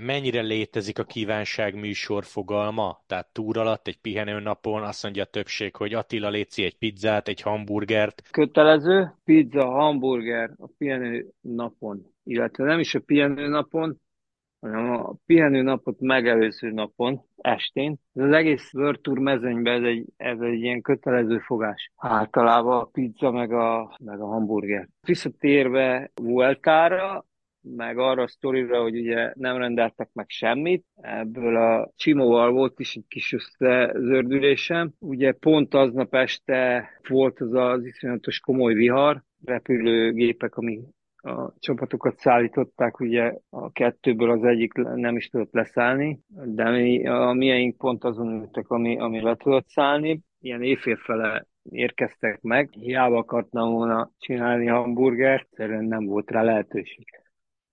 [0.00, 3.02] mennyire létezik a kívánság műsor fogalma?
[3.06, 7.28] Tehát túr alatt, egy pihenő napon azt mondja a többség, hogy Attila léci egy pizzát,
[7.28, 8.22] egy hamburgert.
[8.30, 12.14] Kötelező, pizza, hamburger a pihenő napon.
[12.24, 14.00] Illetve nem is a pihenő napon,
[14.60, 17.96] hanem a pihenő napot megelőző napon, estén.
[18.14, 21.92] Ez az egész World Tour mezőnyben ez egy, ez egy ilyen kötelező fogás.
[21.96, 24.88] Általában a pizza meg a, meg a hamburger.
[25.00, 27.24] Visszatérve Vueltára,
[27.76, 30.84] meg arra a sztorira, hogy ugye nem rendeltek meg semmit.
[30.94, 34.92] Ebből a Csimóval volt is egy kis összezördülésem.
[34.98, 40.80] Ugye pont aznap este volt az az iszonyatos komoly vihar, repülőgépek, ami
[41.16, 47.32] a csapatokat szállították, ugye a kettőből az egyik nem is tudott leszállni, de mi, a
[47.32, 50.20] mieink pont azon ültek, ami, ami le tudott szállni.
[50.40, 57.06] Ilyen éjfélfele érkeztek meg, hiába akartam volna csinálni hamburgert, egyszerűen nem volt rá lehetőség.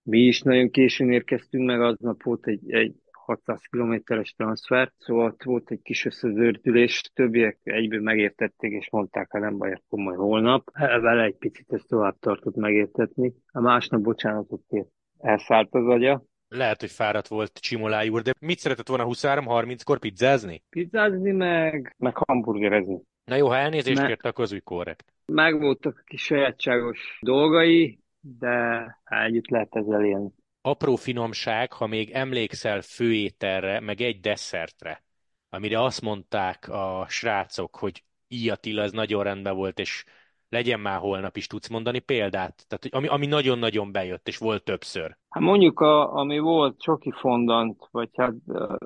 [0.04, 5.72] Mi is nagyon későn érkeztünk meg, aznap volt egy, egy 600 kilométeres transfer, szóval volt
[5.72, 10.70] egy kis összezördülés, többiek egyből megértették, és mondták, ha nem baj, akkor majd holnap.
[10.74, 13.34] Vele egy picit ezt tovább tartott megértetni.
[13.52, 14.88] A másnap bocsánatot kért.
[15.20, 16.24] Elszállt az agya.
[16.48, 20.64] Lehet, hogy fáradt volt Csimoláj úr, de mit szeretett volna 23-30-kor pizzázni?
[20.70, 23.02] Pizzázni meg, meg hamburgerezni.
[23.26, 25.14] Na jó, ha elnézést Me- kért, akkor az úgy korrekt.
[25.26, 30.30] Megvoltak a kis sajátságos dolgai, de együtt lehet ezzel élni.
[30.62, 35.04] Apró finomság, ha még emlékszel főételre, meg egy desszertre,
[35.50, 40.04] amire azt mondták a srácok, hogy Iatila, ez nagyon rendben volt, és
[40.54, 42.66] legyen már holnap is tudsz mondani példát?
[42.68, 45.18] Tehát, ami, ami nagyon-nagyon bejött, és volt többször.
[45.30, 48.34] Hát mondjuk, a, ami volt csoki fondant, vagy hát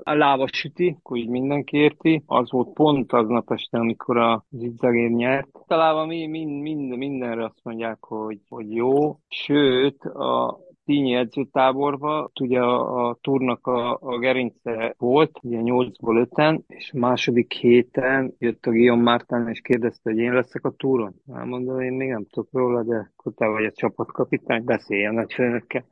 [0.03, 5.47] a lávasüti, akkor így mindenki érti, az volt pont aznap este, amikor a zizzagér nyert.
[5.67, 12.59] Talában mi, mind, mind, mindenre azt mondják, hogy, hogy jó, sőt, a, Tínyi edzőtáborba, ugye
[12.59, 18.71] a, a turnak a, a gerince volt, ugye 8-ból 5 és második héten jött a
[18.71, 21.15] Guillaume Mártán, és kérdezte, hogy én leszek a túron.
[21.33, 25.85] Elmondom, én még nem tudok róla, de akkor te vagy a csapatkapitány, beszélj a nagyfőnökkel.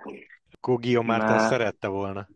[0.52, 2.28] Akkor Guillaume Mártán szerette volna.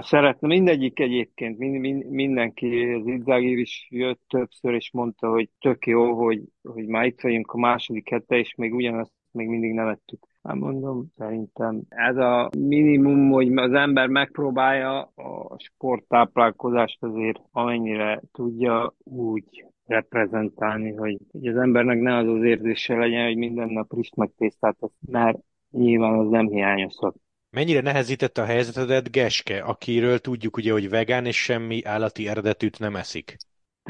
[0.00, 5.86] Szeretne, mindegyik egyébként, mind, mind, mindenki, az Izzagír is jött többször, és mondta, hogy tök
[5.86, 9.88] jó, hogy, hogy már itt vagyunk a második hete, és még ugyanazt még mindig nem
[9.88, 10.29] ettük.
[10.42, 18.94] Hát mondom, szerintem ez a minimum, hogy az ember megpróbálja a sporttáplálkozást azért amennyire tudja
[19.04, 24.10] úgy reprezentálni, hogy, hogy az embernek ne az az érzése legyen, hogy minden nap rizs
[24.16, 25.38] meg tésztát mert
[25.70, 27.14] nyilván az nem hiányozhat.
[27.50, 32.96] Mennyire nehezítette a helyzetedet Geske, akiről tudjuk ugye, hogy vegán és semmi állati eredetűt nem
[32.96, 33.36] eszik?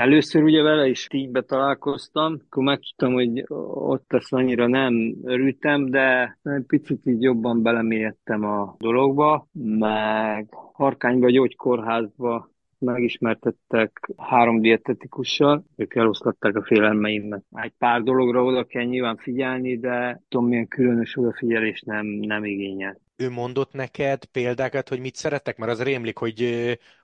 [0.01, 6.39] Először ugye vele is tígybe találkoztam, akkor megtudtam, hogy ott ezt annyira nem örültem, de
[6.43, 9.47] egy picit így jobban belemélyedtem a dologba,
[9.79, 17.45] meg Harkányba, gyógykórházba megismertettek három dietetikussal, ők eloszlatták a félelmeimet.
[17.53, 23.01] Egy pár dologra oda kell nyilván figyelni, de tudom, milyen különös odafigyelés nem, nem igényel.
[23.17, 25.59] Ő mondott neked példákat, hogy mit szerettek?
[25.59, 26.43] Mert az rémlik, hogy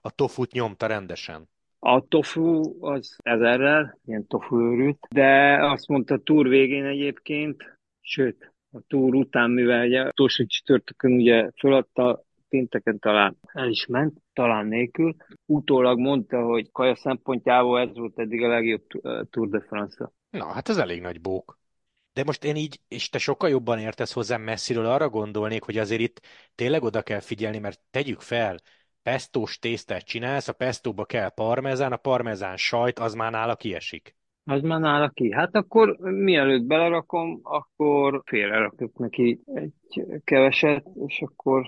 [0.01, 1.49] a tofut nyomta rendesen.
[1.89, 8.79] A tofu az ezerrel, ilyen tofu őrült, de azt mondta túr végén egyébként, sőt, a
[8.87, 15.17] túr után, mivel ugye utolsó csütörtökön ugye föladta, pénteken talán el is ment, talán nélkül.
[15.45, 18.87] Utólag mondta, hogy kaja szempontjából ez volt eddig a legjobb
[19.31, 20.13] Tour de France.
[20.31, 21.59] Na, hát ez elég nagy bók.
[22.13, 26.01] De most én így, és te sokkal jobban értesz hozzám messziről, arra gondolnék, hogy azért
[26.01, 26.21] itt
[26.55, 28.57] tényleg oda kell figyelni, mert tegyük fel,
[29.07, 34.17] pestós tésztát csinálsz, a pestóba kell parmezán, a parmezán sajt, az már nála kiesik.
[34.45, 35.33] Az már nála ki.
[35.33, 41.67] Hát akkor mielőtt belerakom, akkor félrerakok neki egy keveset, és akkor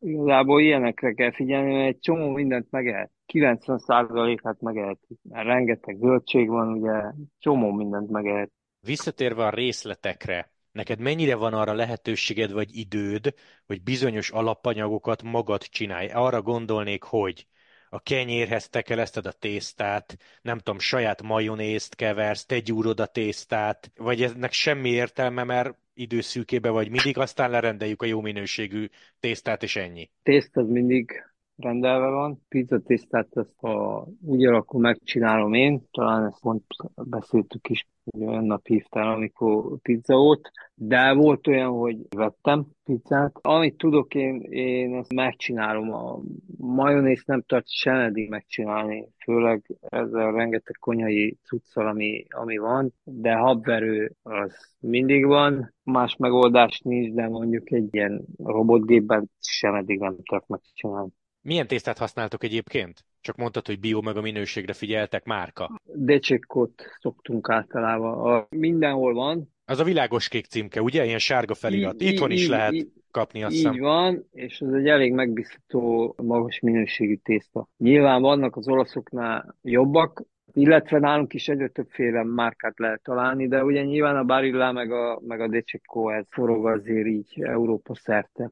[0.00, 3.10] igazából ilyenekre kell figyelni, mert egy csomó mindent megehet.
[3.32, 4.98] 90%-át megehet.
[5.22, 8.50] Mert rengeteg zöldség van, ugye csomó mindent megehet.
[8.80, 13.34] Visszatérve a részletekre, Neked mennyire van arra lehetőséged vagy időd,
[13.66, 16.08] hogy bizonyos alapanyagokat magad csinálj?
[16.08, 17.46] Arra gondolnék, hogy
[17.88, 24.22] a kenyérhez tekeleszted a tésztát, nem tudom, saját majonézt keversz, te gyúrod a tésztát, vagy
[24.22, 28.86] ennek semmi értelme, mert időszűkébe vagy mindig, aztán lerendeljük a jó minőségű
[29.20, 30.10] tésztát, és ennyi.
[30.22, 31.24] Tészt az mindig
[31.56, 32.42] rendelve van.
[32.48, 36.64] Pizzatésztát ezt ha úgy alakul megcsinálom én, talán ezt pont
[36.94, 43.38] beszéltük is, hogy olyan nap hívtál, amikor pizza volt, de volt olyan, hogy vettem pizzát.
[43.42, 45.92] Amit tudok, én, én ezt megcsinálom.
[45.92, 46.20] A
[46.58, 52.92] majonézt nem tart sem eddig megcsinálni, főleg ezzel a rengeteg konyhai cuccal, ami, ami van,
[53.04, 59.98] de habverő az mindig van, más megoldás nincs, de mondjuk egy ilyen robotgépben sem eddig
[59.98, 61.12] nem tudok megcsinálni.
[61.46, 63.04] Milyen tésztát használtok egyébként?
[63.20, 65.80] Csak mondtad, hogy bio meg a minőségre figyeltek, márka.
[65.84, 68.34] Decsekot szoktunk általában.
[68.34, 69.52] A, mindenhol van.
[69.64, 71.04] Az a világos kék címke, ugye?
[71.04, 72.00] Ilyen sárga felirat.
[72.00, 76.60] Itt van is lehet így, kapni, azt Így van, és ez egy elég megbízható, magas
[76.60, 77.68] minőségű tészta.
[77.76, 83.82] Nyilván vannak az olaszoknál jobbak, illetve nálunk is egyre többféle márkát lehet találni, de ugye
[83.82, 88.50] nyilván a Barilla meg a, meg a Dececco ez forog azért így Európa szerte.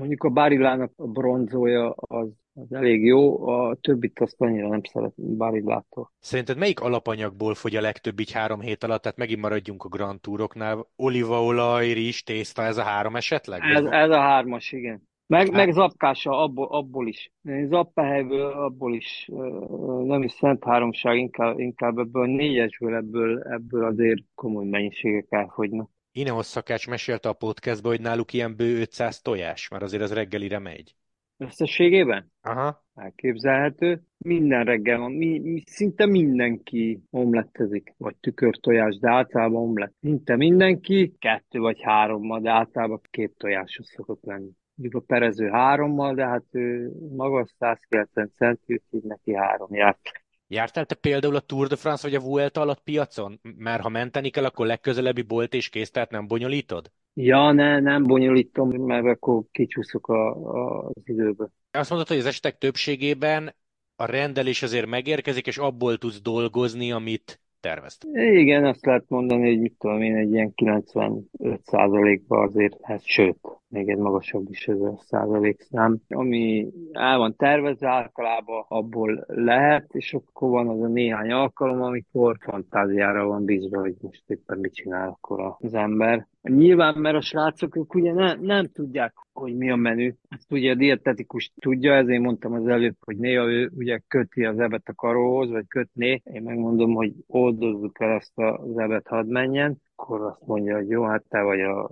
[0.00, 5.36] Mondjuk a Barillának a bronzója az, az elég jó, a többit azt annyira nem szeret
[5.36, 6.12] Barillától.
[6.18, 9.02] Szerinted melyik alapanyagból fogy a legtöbb így három hét alatt?
[9.02, 10.86] Tehát megint maradjunk a Grand Touroknál.
[10.96, 13.60] Olívaolaj, rizs, tészta, ez a három esetleg?
[13.62, 15.08] Ez, ez a hármas, igen.
[15.26, 15.56] Meg, hát.
[15.56, 17.32] meg zapkása abból, abból is.
[17.68, 19.28] Zappehelyből abból is
[20.04, 25.90] nem is szent háromság, inkább, inkább ebből a négyesből ebből, ebből azért komoly mennyiségek elfogynak.
[26.12, 30.58] Ineos szakács mesélte a podcastba, hogy náluk ilyen bő 500 tojás, mert azért az reggelire
[30.58, 30.94] megy.
[31.36, 32.32] Összességében?
[32.42, 32.84] Aha.
[32.94, 34.02] Elképzelhető.
[34.18, 39.94] Minden reggel van, mi, mi, szinte mindenki omlettezik, vagy tükörtojás, de általában omlett.
[40.00, 44.50] Szinte mindenki, kettő vagy hárommal, de általában két tojásos szokott lenni.
[44.74, 50.00] Mondjuk a perező hárommal, de hát ő magas 190 centi, úgyhogy neki három járt.
[50.52, 53.40] Jártál te például a Tour de France vagy a Vuelta alatt piacon?
[53.56, 56.90] Mert ha menteni kell, akkor legközelebbi bolt és kész, tehát nem bonyolítod?
[57.14, 61.48] Ja, ne, nem bonyolítom, mert akkor kicsúszok a, a, az időbe.
[61.70, 63.54] Azt mondod, hogy az esetek többségében
[63.96, 68.14] a rendelés azért megérkezik, és abból tudsz dolgozni, amit terveztem.
[68.14, 73.38] Igen, azt lehet mondani, hogy mit tudom én, egy ilyen 95%-ban azért, hát sőt,
[73.70, 75.98] még egy magasabb is ez a százalék szám.
[76.08, 82.36] Ami el van tervezve, általában abból lehet, és akkor van az a néhány alkalom, amikor
[82.40, 86.28] fantáziára van bízva, hogy most éppen mit csinál akkor az ember.
[86.42, 90.12] Nyilván, mert a srácok ők ugye ne, nem tudják, hogy mi a menü.
[90.28, 94.58] Ezt ugye a dietetikus tudja, ezért mondtam az előbb, hogy néha ő ugye köti az
[94.58, 96.20] ebet a karóhoz, vagy kötné.
[96.24, 99.82] Én megmondom, hogy oldozzuk el ezt az ebet, hadd menjen.
[99.96, 101.90] Akkor azt mondja, hogy jó, hát te vagy a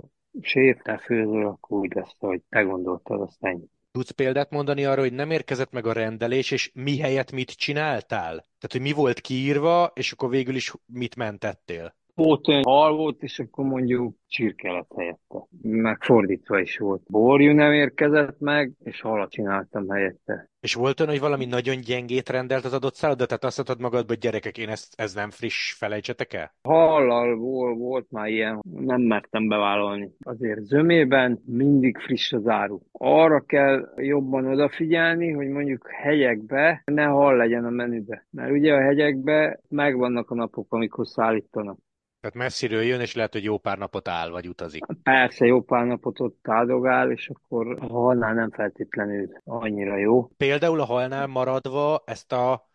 [1.04, 3.66] főző, akkor úgy lesz, hogy te gondoltad, azt ennyi.
[3.90, 8.34] Tudsz példát mondani arra, hogy nem érkezett meg a rendelés, és mi helyett mit csináltál?
[8.34, 11.96] Tehát, hogy mi volt kiírva, és akkor végül is mit mentettél?
[12.14, 15.46] Volt olyan hal volt, és akkor mondjuk csirke lett helyette.
[15.62, 17.02] Megfordítva is volt.
[17.06, 20.47] Borjú nem érkezett meg, és halat csináltam helyette.
[20.68, 23.26] És volt olyan, hogy valami nagyon gyengét rendelt az adott szálloda?
[23.26, 26.52] Tehát azt mondtad magadba, hogy gyerekek, én ezt, ez nem friss, felejtsetek el?
[26.62, 30.10] Hallal volt, volt már ilyen, nem mertem bevállalni.
[30.20, 32.78] Azért zömében mindig friss az áru.
[32.92, 38.26] Arra kell jobban odafigyelni, hogy mondjuk hegyekbe ne hal legyen a menübe.
[38.30, 41.78] Mert ugye a hegyekbe megvannak a napok, amikor szállítanak.
[42.20, 44.84] Tehát messziről jön, és lehet, hogy jó pár napot áll, vagy utazik.
[45.02, 50.28] Persze, jó pár napot ott áldogál, és akkor a halnál nem feltétlenül annyira jó.
[50.36, 52.67] Például a halnál maradva ezt a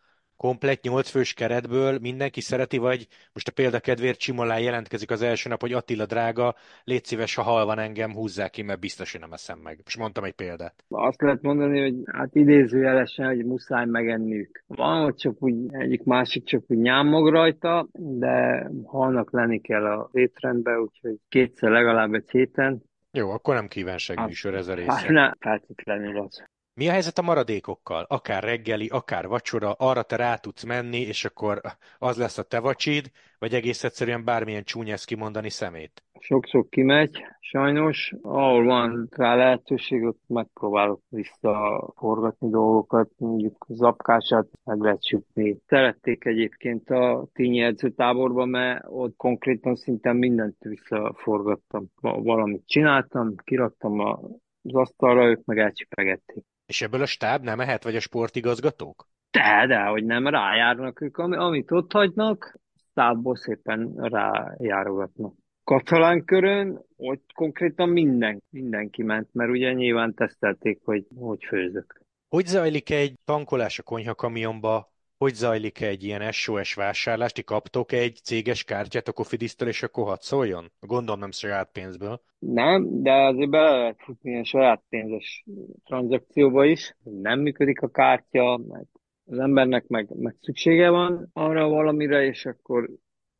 [0.47, 5.61] komplet nyolcfős keretből mindenki szereti, vagy most a példa kedvéért Csimolán jelentkezik az első nap,
[5.61, 9.33] hogy Attila drága, légy szíves, ha hal van engem, húzzák ki, mert biztos, hogy nem
[9.33, 9.79] eszem meg.
[9.85, 10.83] És mondtam egy példát.
[10.89, 14.63] Azt lehet mondani, hogy hát idézőjelesen, hogy muszáj megenniük.
[14.67, 20.09] Van, hogy csak úgy egyik másik csak úgy nyámog rajta, de halnak lenni kell a
[20.13, 22.83] étrendbe, úgyhogy kétszer legalább egy héten.
[23.11, 24.91] Jó, akkor nem kívánságműsor ez a része.
[24.91, 26.43] Hát ne, feltétlenül az.
[26.75, 28.05] Mi a helyzet a maradékokkal?
[28.07, 31.61] Akár reggeli, akár vacsora, arra te rá tudsz menni, és akkor
[31.99, 36.03] az lesz a te vacsid, vagy egész egyszerűen bármilyen csúnya ezt kimondani szemét?
[36.19, 38.13] Sok-sok kimegy, sajnos.
[38.21, 45.57] Ahol van rá lehetőség, ott megpróbálok visszaforgatni dolgokat, mondjuk zapkását meg lehet sütni.
[45.67, 51.85] Szerették egyébként a tínyi edzőtáborban, mert ott konkrétan szinte mindent visszaforgattam.
[52.01, 56.43] Valamit csináltam, kiraktam az asztalra, ők meg elcsipegették.
[56.73, 59.07] És ebből a stáb nem mehet, vagy a sportigazgatók?
[59.31, 62.59] De, de, hogy nem rájárnak ők, amit ott hagynak,
[62.89, 65.33] stábból szépen rájárogatnak.
[65.63, 72.01] Katalán körön ott konkrétan minden, mindenki ment, mert ugye nyilván tesztelték, hogy hogy főzök.
[72.29, 74.92] Hogy zajlik egy tankolás a konyhakamionba?
[75.23, 77.31] Hogy zajlik egy ilyen SOS vásárlás?
[77.31, 80.71] Ti kaptok egy céges kártyát a Cofidis-től, és akkor hadd szóljon?
[80.79, 82.21] Gondolom nem saját pénzből.
[82.39, 85.43] Nem, de azért bele lehet futni ilyen saját pénzes
[85.85, 86.95] tranzakcióba is.
[87.03, 88.89] Nem működik a kártya, mert
[89.25, 92.89] az embernek meg, meg szüksége van arra valamire, és akkor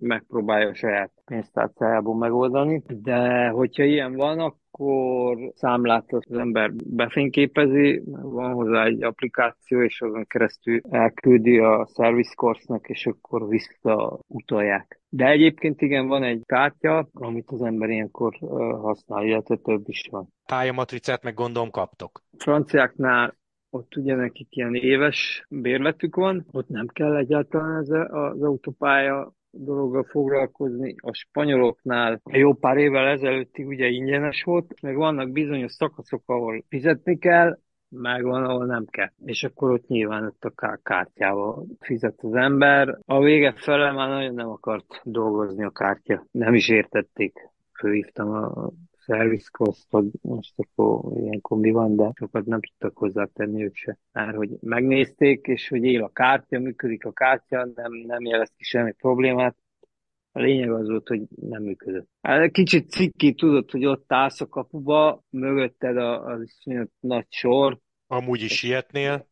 [0.04, 2.84] megpróbálja a saját pénztárcájából megoldani.
[2.88, 10.26] De hogyha ilyen van, akkor számlát az ember befényképezi, van hozzá egy applikáció, és azon
[10.28, 15.02] keresztül elküldi a service course-nak, és akkor visszautalják.
[15.10, 18.36] De egyébként igen, van egy kártya, amit az ember ilyenkor
[18.82, 20.28] használ, illetve több is van.
[20.46, 22.22] Pályamatricát meg gondolom kaptok.
[22.38, 23.36] Franciáknál
[23.70, 30.04] ott ugye nekik ilyen éves bérletük van, ott nem kell egyáltalán ez az autópálya dologgal
[30.04, 30.96] foglalkozni.
[30.98, 37.18] A spanyoloknál jó pár évvel ezelőtti ugye ingyenes volt, meg vannak bizonyos szakaszok, ahol fizetni
[37.18, 37.58] kell,
[37.90, 39.10] meg van, ahol nem kell.
[39.26, 42.98] És akkor ott nyilván ott a kártyával fizet az ember.
[43.06, 46.26] A vége fele már nagyon nem akart dolgozni a kártya.
[46.32, 47.50] Nem is értették.
[47.80, 48.70] Főhívtam a
[49.06, 53.98] service cost, hogy most akkor ilyen kombi van, de sokat nem tudtak hozzátenni ők se.
[54.12, 58.64] Már hogy megnézték, és hogy él a kártya, működik a kártya, nem, nem jelez ki
[58.64, 59.56] semmi problémát.
[60.32, 62.08] A lényeg az volt, hogy nem működött.
[62.22, 66.58] Hát kicsit cikki tudod, hogy ott állsz a kapuba, mögötted az
[67.00, 67.80] nagy sor.
[68.08, 69.28] Amúgy is sietnél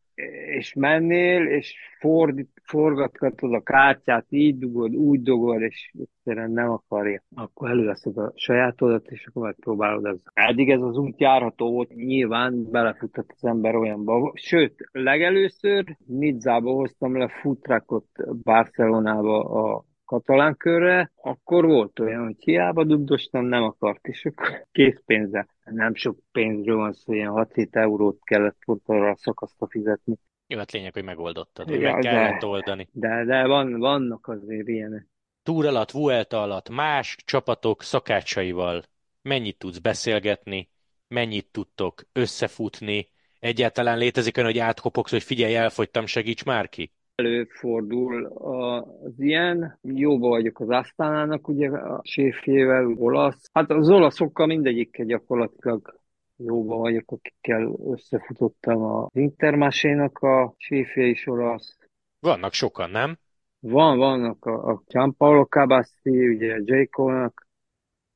[0.56, 7.22] és mennél, és fordít, forgatgatod a kártyát, így dugod, úgy dugod, és egyszerűen nem akarja.
[7.34, 10.16] Akkor előveszed a sajátodat, és akkor megpróbálod ez.
[10.34, 14.32] Eddig ez az út járható volt, nyilván belefuthat az ember olyanba.
[14.34, 18.06] Sőt, legelőször Nidzába hoztam le futrakot
[18.42, 25.48] Barcelonába a katalán körre, akkor volt olyan, hogy hiába dugdostam, nem akart, és akkor készpénzzel.
[25.64, 30.14] Nem sok pénzről van szó, ilyen 6-7 eurót kellett arra a szakaszta fizetni.
[30.46, 32.88] Jó, hát lényeg, hogy megoldottad, hogy ja, meg kellett de, oldani.
[32.92, 35.08] De, de van, vannak azért ilyenek.
[35.42, 38.82] Túr alatt, Vuelta alatt más csapatok szakácsaival
[39.22, 40.70] mennyit tudsz beszélgetni,
[41.08, 43.08] mennyit tudtok összefutni,
[43.38, 46.92] egyáltalán létezik olyan, hogy átkopogsz, hogy figyelj, elfogytam, segíts már ki?
[47.14, 53.50] Előfordul az ilyen, jóba vagyok az Asztánának, ugye a séfjével, olasz.
[53.52, 56.00] Hát az olaszokkal mindegyikkel gyakorlatilag
[56.36, 61.76] jóba vagyok, akikkel összefutottam az Intermásénak a séfje is olasz.
[62.20, 63.18] Vannak sokan, nem?
[63.60, 66.88] Van, vannak a, a Gianpaolo Cabassi, ugye a J.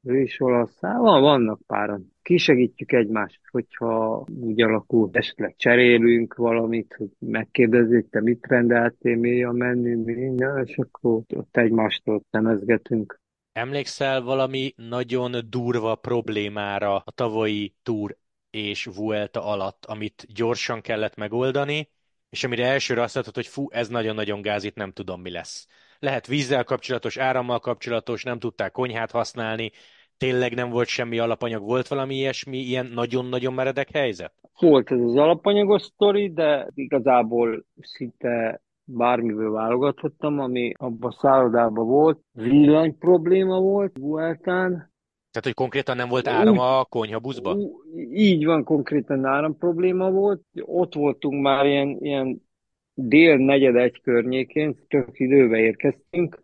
[0.06, 0.80] Ő is olasz.
[0.80, 2.12] Van, vannak páran.
[2.22, 9.52] Kisegítjük egymást, hogyha úgy alakul, esetleg cserélünk valamit, hogy megkérdezzük, te mit rendeltél, mi a
[9.52, 13.20] menü, minden, és akkor ott egymástól szemezgetünk.
[13.52, 18.16] Emlékszel valami nagyon durva problémára a tavalyi Tour
[18.50, 21.90] és Vuelta alatt, amit gyorsan kellett megoldani,
[22.30, 25.66] és amire elsőre azt mondtad, hogy fú, ez nagyon-nagyon gáz, itt nem tudom, mi lesz.
[25.98, 29.70] Lehet vízzel kapcsolatos, árammal kapcsolatos, nem tudták konyhát használni,
[30.18, 34.32] tényleg nem volt semmi alapanyag, volt valami ilyesmi, ilyen nagyon-nagyon meredek helyzet?
[34.60, 42.20] Volt ez az alapanyagos sztori, de igazából szinte bármiből válogathattam, ami abban a szállodában volt.
[42.32, 44.94] Villany probléma volt Vueltán.
[45.30, 47.56] Tehát, hogy konkrétan nem volt áram a konyhabuszba?
[48.10, 50.42] Így van, konkrétan áram probléma volt.
[50.60, 52.45] Ott voltunk már ilyen, ilyen
[52.98, 56.38] dél negyed egy környékén, tök időbe érkeztünk.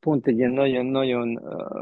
[0.00, 1.40] Pont egy ilyen nagyon-nagyon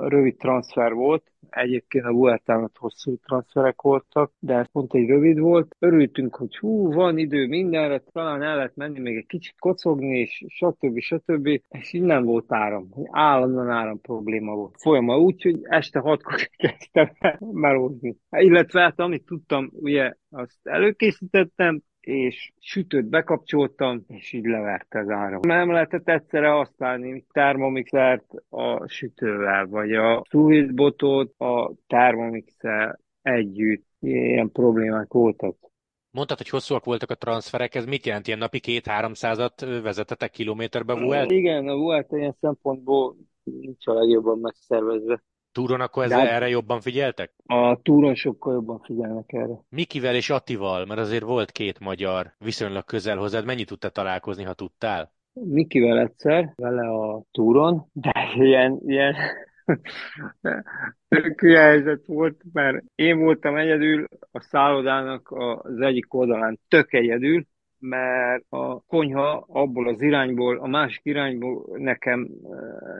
[0.09, 1.31] rövid transfer volt.
[1.51, 5.77] Egyébként a Vueltának hosszú transferek voltak, de ez pont egy rövid volt.
[5.79, 10.45] Örültünk, hogy hú, van idő mindenre, talán el lehet menni, még egy kicsit kocogni, és
[10.49, 10.99] stb.
[10.99, 11.47] stb.
[11.69, 12.89] És így nem volt áram.
[13.11, 14.75] Állandóan áram probléma volt.
[14.79, 18.17] Folyamatosan úgy, hogy este hatkor kezdtem melózni.
[18.31, 25.41] Illetve hát amit tudtam, ugye azt előkészítettem, és sütőt bekapcsoltam, és így leverte az áram.
[25.43, 30.23] Nem lehetett egyszerre használni termomixert a sütővel, vagy a
[30.75, 33.87] botot a termomixer együtt.
[34.01, 35.57] Ilyen problémák voltak.
[36.11, 38.27] Mondtad, hogy hosszúak voltak a transferek, ez mit jelent?
[38.27, 41.31] Ilyen napi két-háromszázat vezetetek kilométerbe Vuelt?
[41.31, 45.23] Igen, a Vuelt ilyen szempontból nincs a legjobban megszervezve.
[45.57, 47.33] Túron akkor De erre jobban figyeltek?
[47.47, 49.55] A túron sokkal jobban figyelnek erre.
[49.69, 50.87] Mikivel és Attival?
[50.87, 53.45] Mert azért volt két magyar viszonylag közel hozzád.
[53.45, 55.13] Mennyit tudtál találkozni, ha tudtál?
[55.33, 59.15] Mikivel egyszer, vele a túron, de ilyen, ilyen
[61.09, 67.47] tök helyzet volt, mert én voltam egyedül a szállodának az egyik oldalán, tök egyedül,
[67.79, 72.29] mert a konyha abból az irányból, a másik irányból nekem,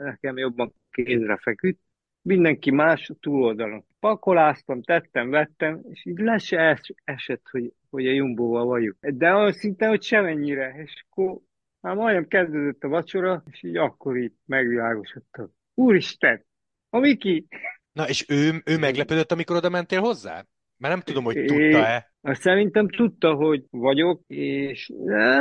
[0.03, 1.79] nekem jobban kézre feküdt,
[2.27, 3.85] mindenki más túloldalon.
[3.99, 8.95] Pakoláztam, tettem, vettem, és így le se es, esett, hogy, hogy a Jumbo-val vagyunk.
[8.99, 10.75] De olyan szinte, hogy semennyire.
[10.83, 11.39] És akkor
[11.81, 15.53] Hát majdnem kezdődött a vacsora, és így akkor így megvilágosodtam.
[15.73, 16.45] Úristen,
[16.89, 17.47] a Miki!
[17.91, 20.45] Na, és ő, ő meglepődött, amikor oda mentél hozzá?
[20.77, 22.11] Mert nem tudom, hogy tudta-e.
[22.21, 24.91] Szerintem tudta, hogy vagyok, és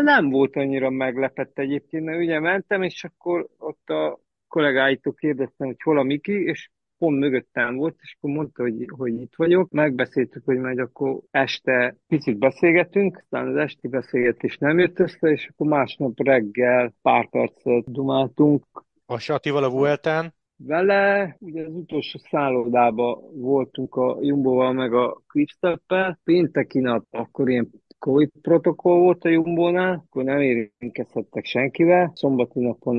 [0.03, 5.83] nem volt annyira meglepett egyébként, mert ugye mentem, és akkor ott a kollégáitól kérdeztem, hogy
[5.83, 9.71] hol a Miki, és pont mögöttem volt, és akkor mondta, hogy, hogy itt vagyok.
[9.71, 15.49] Megbeszéltük, hogy majd akkor este picit beszélgetünk, aztán az esti beszélgetés nem jött össze, és
[15.51, 18.65] akkor másnap reggel pár percet dumáltunk.
[19.07, 20.35] A Satival a Vueltán?
[20.59, 26.19] Vele, ugye az utolsó szállodába voltunk a Jumbo-val meg a Quickstep-el.
[26.25, 32.13] Pénteki nap akkor ilyen Covid protokoll volt a Jumbo-nál, akkor nem érintkezhettek senkivel.
[32.15, 32.99] Szombati napon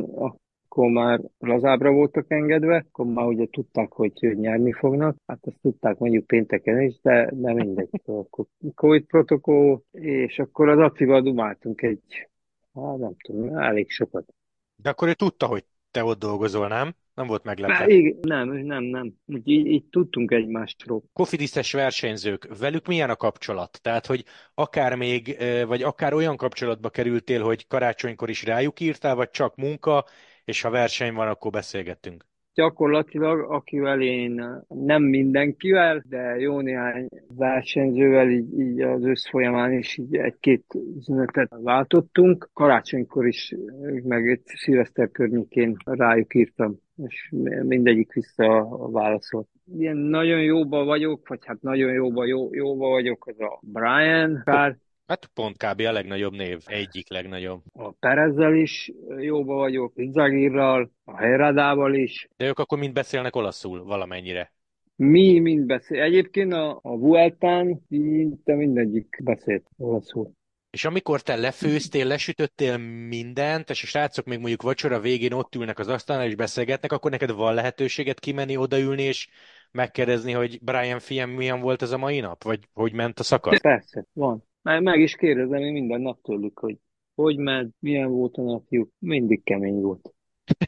[0.78, 5.18] akkor már lazábra voltak engedve, akkor már ugye tudták, hogy, nyerni fognak.
[5.28, 7.90] Hát ezt tudták mondjuk pénteken is, de nem mindegy.
[8.06, 12.30] Akkor Covid protokoll, és akkor az Attival dumáltunk egy,
[12.74, 14.34] hát nem tudom, elég sokat.
[14.76, 16.96] De akkor ő tudta, hogy te ott dolgozol, nem?
[17.14, 17.44] Nem volt
[17.88, 19.14] igen, nem, nem, nem.
[19.26, 21.04] Így, így, így tudtunk egymásról.
[21.14, 23.80] Kofidiszes versenyzők, velük milyen a kapcsolat?
[23.82, 24.24] Tehát, hogy
[24.54, 30.06] akár még, vagy akár olyan kapcsolatba kerültél, hogy karácsonykor is rájuk írtál, vagy csak munka,
[30.48, 32.26] és ha verseny van, akkor beszélgettünk.
[32.54, 39.98] Gyakorlatilag, akivel én nem mindenkivel, de jó néhány versenyzővel így, így az ősz folyamán is
[39.98, 40.64] így egy-két
[40.98, 42.50] üzenetet váltottunk.
[42.54, 43.56] Karácsonykor is,
[44.04, 47.34] meg egy szilveszter környékén rájuk írtam, és
[47.64, 49.48] mindegyik vissza válaszolt.
[49.78, 54.78] Ilyen nagyon jóba vagyok, vagy hát nagyon jóba, jó, jóba vagyok, az a Brian Kár,
[55.08, 55.80] Hát pont kb.
[55.80, 57.62] a legnagyobb név, egyik legnagyobb.
[57.74, 62.28] A Perezzel is jóba vagyok, Zagirral, a Heradával is.
[62.38, 64.52] De ők akkor mind beszélnek olaszul valamennyire.
[64.96, 66.02] Mi mind beszél.
[66.02, 70.32] Egyébként a, a Vueltán szinte mindegyik beszélt olaszul.
[70.70, 72.78] És amikor te lefőztél, lesütöttél
[73.08, 77.12] mindent, és a srácok még mondjuk vacsora végén ott ülnek az asztalnál és beszélgetnek, akkor
[77.12, 79.30] neked van lehetőséget kimenni, odaülni és
[79.72, 82.44] megkérdezni, hogy Brian fiam milyen volt ez a mai nap?
[82.44, 83.62] Vagy hogy ment a szakasz?
[83.62, 84.47] Persze, van.
[84.68, 86.78] Meg, meg is kérdezem én minden nap tőlük, hogy
[87.16, 90.14] hogy ment, milyen volt a napjuk, mindig kemény volt.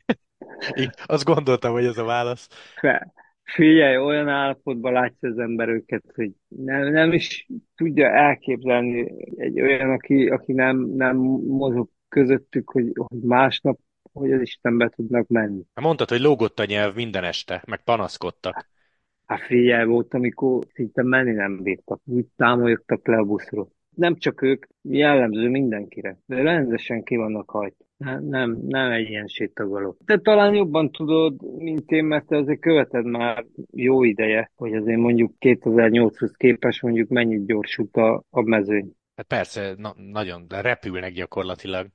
[0.76, 2.48] Én azt gondoltam, hogy ez a válasz.
[2.76, 9.62] Fe, figyelj, olyan állapotban látja az ember őket, hogy nem, nem is tudja elképzelni egy
[9.62, 11.16] olyan, aki, aki nem, nem
[11.48, 13.80] mozog közöttük, hogy, hogy másnap,
[14.14, 15.62] hogy az Istenbe tudnak menni.
[15.82, 18.70] Mondtad, hogy lógott a nyelv minden este, meg panaszkodtak.
[19.26, 24.42] Hát figyelj, volt, amikor szinte menni nem bírtak, úgy támolyogtak le a buszról nem csak
[24.42, 27.76] ők, jellemző mindenkire, de rendesen ki vannak hajt.
[28.20, 29.98] Nem, nem, egy ilyen sétagoló.
[30.06, 35.00] Te talán jobban tudod, mint én, mert te azért követed már jó ideje, hogy azért
[35.00, 38.94] mondjuk 2008-hoz képest mondjuk mennyit gyorsult a, a mezőny.
[39.16, 41.88] Hát persze, na, nagyon, repülnek gyakorlatilag.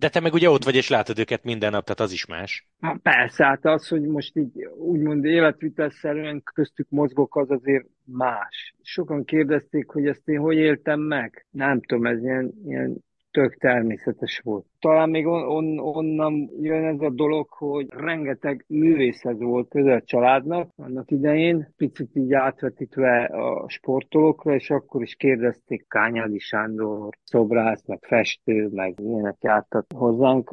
[0.00, 2.68] De te meg ugye ott vagy, és látod őket minden nap, tehát az is más.
[2.80, 8.74] Hát persze, hát az, hogy most így úgymond életvitelszerűen köztük mozgok, az azért más.
[8.82, 11.46] Sokan kérdezték, hogy ezt én hogy éltem meg.
[11.50, 14.66] Nem tudom, ez ilyen, ilyen tök természetes volt.
[14.78, 20.70] Talán még on, on, onnan jön ez a dolog, hogy rengeteg művészet volt közel családnak
[20.76, 27.98] annak idején, picit így átvetítve a sportolókra, és akkor is kérdezték Kányádi Sándor, szobrász, meg
[28.02, 30.50] festő, meg ilyenek jártak hozzánk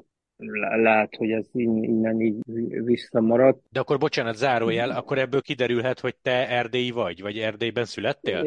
[0.82, 2.40] lehet, hogy ez innen így
[2.84, 3.64] visszamaradt.
[3.72, 8.44] De akkor bocsánat, zárójel, akkor ebből kiderülhet, hogy te erdélyi vagy, vagy Erdélyben születtél?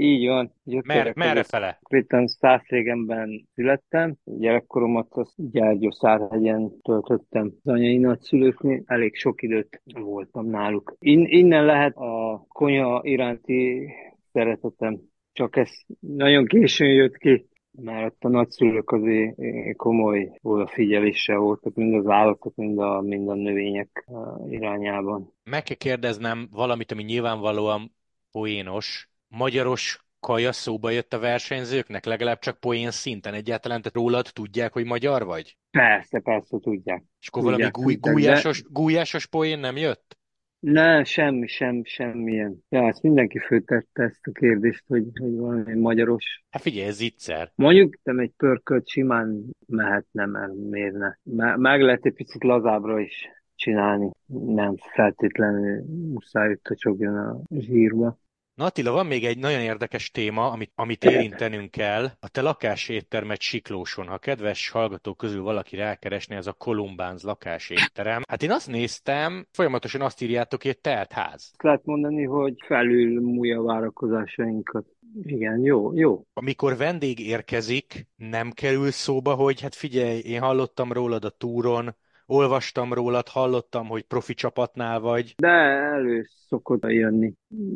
[0.00, 0.52] Így van.
[0.84, 1.78] Mer, merre fele?
[1.82, 4.14] Konkrétan Szászrégenben születtem.
[4.24, 8.82] Gyerekkoromat azt Gyárgyó Szárhegyen töltöttem az anyai nagyszülőknél.
[8.86, 10.96] Elég sok időt voltam náluk.
[11.00, 13.90] In, innen lehet a konya iránti
[14.32, 15.00] szeretetem.
[15.32, 15.70] Csak ez
[16.00, 17.46] nagyon későn jött ki
[17.82, 19.36] mert ott a nagyszülők azért
[19.76, 24.08] komoly odafigyeléssel voltak, mind az állatok, mind a, mind a növények
[24.48, 25.32] irányában.
[25.44, 27.92] Meg kell kérdeznem valamit, ami nyilvánvalóan
[28.30, 29.08] poénos.
[29.28, 34.84] Magyaros kaja szóba jött a versenyzőknek, legalább csak poén szinten egyáltalán, tehát rólad tudják, hogy
[34.84, 35.56] magyar vagy?
[35.70, 37.02] Persze, persze tudják.
[37.20, 38.68] És akkor tudják, valami gúj, gúlyásos, de...
[38.72, 40.16] gúlyásos poén nem jött?
[40.60, 42.64] Ne, semmi, sem, semmilyen.
[42.68, 46.44] Ja, ezt mindenki föltette ezt a kérdést, hogy, hogy valami magyaros.
[46.50, 47.52] Hát figyelj, ez ígyszer.
[47.54, 51.14] Mondjuk, nem egy pörkölt simán mehetne, mert miért ne.
[51.56, 54.10] Meg lehet egy picit lazábra is csinálni.
[54.26, 58.18] Nem feltétlenül muszáj, hogy tocsogjon a zsírba.
[58.58, 62.04] Na Attila, van még egy nagyon érdekes téma, amit, amit érintenünk kell.
[62.20, 64.06] A te lakáséttermet Siklóson.
[64.06, 68.22] Ha kedves hallgatók közül valaki rákeresné, ez a Columbánz lakásétterem.
[68.28, 71.52] Hát én azt néztem, folyamatosan azt írjátok, hogy egy telt ház.
[71.62, 74.86] Lehet mondani, hogy felül múlja a várakozásainkat.
[75.22, 76.24] Igen, jó, jó.
[76.32, 81.96] Amikor vendég érkezik, nem kerül szóba, hogy hát figyelj, én hallottam rólad a túron,
[82.28, 85.34] olvastam rólad, hallottam, hogy profi csapatnál vagy.
[85.36, 87.32] De elő szokott jönni.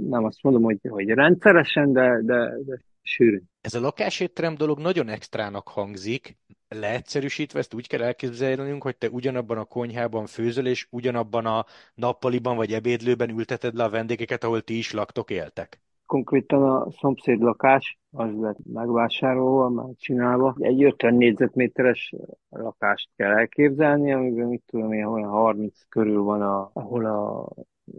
[0.09, 3.51] Nem azt mondom, hogy, hogy rendszeresen, de, de, de sűrűn.
[3.61, 6.37] Ez a lakásétterem dolog nagyon extrának hangzik.
[6.69, 12.57] Leegyszerűsítve ezt úgy kell elképzelnünk, hogy te ugyanabban a konyhában főzöl, és ugyanabban a nappaliban
[12.57, 15.81] vagy ebédlőben ülteted le a vendégeket, ahol ti is laktok, éltek.
[16.13, 20.57] Konkrétan a szomszéd lakás, az lett megvásárolva, megcsinálva.
[20.59, 22.15] Egy 50 négyzetméteres
[22.49, 27.49] lakást kell elképzelni, amiben mit tudom én, olyan 30 körül van, a, ahol a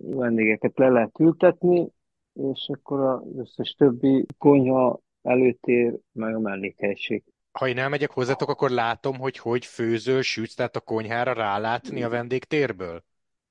[0.01, 1.87] vendégeket le lehet ültetni,
[2.33, 7.23] és akkor az összes többi konyha, előtér, meg a mellékhelyiség.
[7.51, 12.09] Ha én elmegyek hozzátok, akkor látom, hogy hogy főzöl, sütsz, tehát a konyhára rálátni a
[12.09, 13.03] vendégtérből?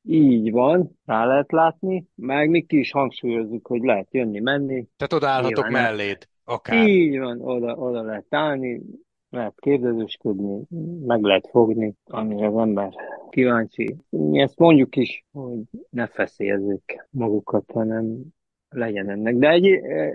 [0.05, 4.87] Így van, rá lehet látni, meg mi ki is hangsúlyozzuk, hogy lehet jönni, menni.
[4.97, 6.87] Tehát odaállhatok Nyilván melléd, akár.
[6.87, 8.83] Így van, oda, oda lehet állni,
[9.31, 10.63] lehet kérdezősködni,
[11.07, 12.93] meg lehet fogni, amire az ember
[13.31, 13.97] kíváncsi.
[14.09, 18.23] Mi ezt mondjuk is, hogy ne feszélyezzük magukat, hanem
[18.69, 19.37] legyen ennek.
[19.37, 19.67] De egy,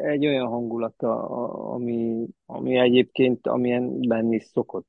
[0.02, 1.24] egy olyan hangulata,
[1.74, 4.86] ami, ami egyébként, amilyen benni is szokott.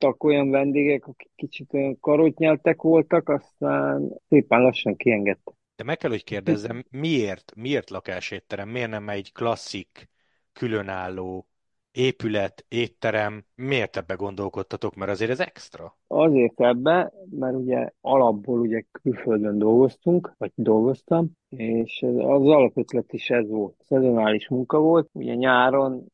[0.00, 5.54] Voltak olyan vendégek, akik kicsit olyan karotnyeltek voltak, aztán szépen lassan kiengedtek.
[5.76, 10.10] De meg kell, hogy kérdezzem, miért, miért lakásétterem, miért nem egy klasszik,
[10.52, 11.46] különálló
[11.92, 15.96] épület, étterem, miért ebbe gondolkodtatok, mert azért ez extra?
[16.06, 23.48] Azért ebbe, mert ugye alapból ugye külföldön dolgoztunk, vagy dolgoztam, és az alapötlet is ez
[23.48, 23.74] volt.
[23.88, 26.06] Szezonális munka volt, ugye nyáron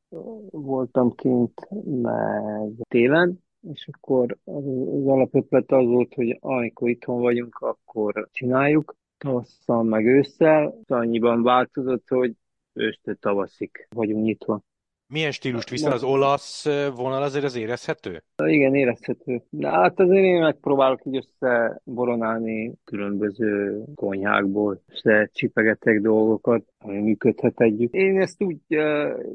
[0.50, 1.68] voltam kint,
[2.02, 8.96] meg télen, és akkor az, az alapötlet az volt, hogy amikor itthon vagyunk, akkor csináljuk,
[9.18, 12.32] tavasszal meg ősszel, annyiban változott, hogy
[12.72, 14.60] ősztől tavaszig vagyunk nyitva.
[15.06, 15.92] Milyen stílust viszel?
[15.92, 18.22] Az olasz vonal azért az érezhető?
[18.44, 19.42] Igen, érezhető.
[19.50, 27.94] De hát azért én megpróbálok így összeboronálni különböző konyhákból, össze csipegetek dolgokat, ami működhet együtt.
[27.94, 28.58] Én ezt úgy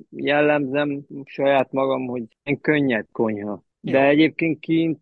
[0.10, 3.64] jellemzem saját magam, hogy én könnyed konyha.
[3.80, 4.08] De Jó.
[4.08, 5.02] egyébként kint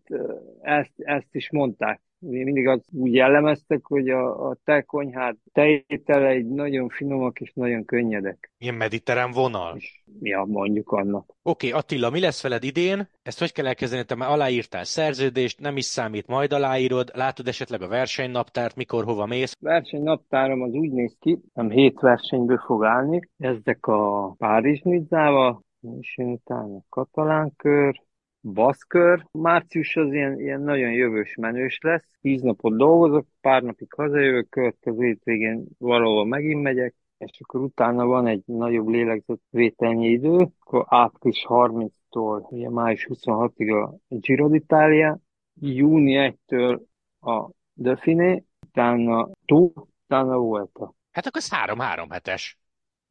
[0.60, 6.88] ezt, ezt is mondták mindig az úgy jellemeztek, hogy a, a te konyhád tejételei nagyon
[6.88, 8.50] finomak és nagyon könnyedek.
[8.58, 9.76] Ilyen mediterrán vonal?
[9.76, 11.34] És, ja, mondjuk annak.
[11.42, 13.08] Oké, okay, Attila, mi lesz veled idén?
[13.22, 14.04] Ezt hogy kell elkezdeni?
[14.04, 17.10] Te már aláírtál szerződést, nem is számít, majd aláírod.
[17.14, 19.56] Látod esetleg a versenynaptárt, mikor, hova mész?
[19.60, 23.20] Versenynaptárom az úgy néz ki, nem hét versenyből fog állni.
[23.38, 25.62] Ezek a Párizs Nizzával,
[26.00, 28.06] és utána Katalán kör,
[28.52, 29.24] baszkör.
[29.32, 32.10] Március az ilyen, ilyen nagyon jövős menős lesz.
[32.20, 38.26] Tíz napot dolgozok, pár napig hazajövök, következő hétvégén valahol megint megyek, és akkor utána van
[38.26, 45.16] egy nagyobb lélegzetvételnyi idő, akkor április 30-tól ugye május 26-ig a Giro d'Italia,
[45.60, 46.80] júni 1-től
[47.20, 49.72] a Dauphiné, utána Tour,
[50.04, 50.92] utána Volta.
[51.10, 52.58] Hát akkor ez három-három hetes.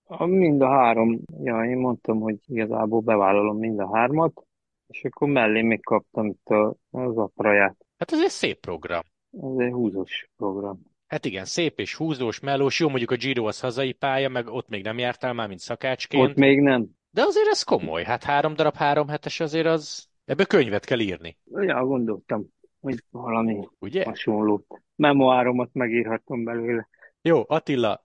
[0.03, 4.46] A, mind a három, ja, én mondtam, hogy igazából bevállalom mind a hármat,
[4.87, 7.85] és akkor mellé még kaptam itt a, az apraját.
[7.97, 9.01] Hát ez egy szép program.
[9.31, 10.81] Ez egy húzós program.
[11.07, 12.79] Hát igen, szép és húzós, melós.
[12.79, 16.29] Jó, mondjuk a Giro az hazai pálya, meg ott még nem jártál már, mint szakácsként.
[16.29, 16.87] Ott még nem.
[17.09, 18.03] De azért ez komoly.
[18.03, 20.07] Hát három darab három hetes azért az...
[20.25, 21.37] Ebből könyvet kell írni.
[21.51, 22.45] Ja, gondoltam,
[22.79, 24.03] hogy valami Ugye?
[24.03, 24.81] hasonlót.
[24.95, 26.87] Memoáromat megírhatom belőle.
[27.21, 28.03] Jó, Attila,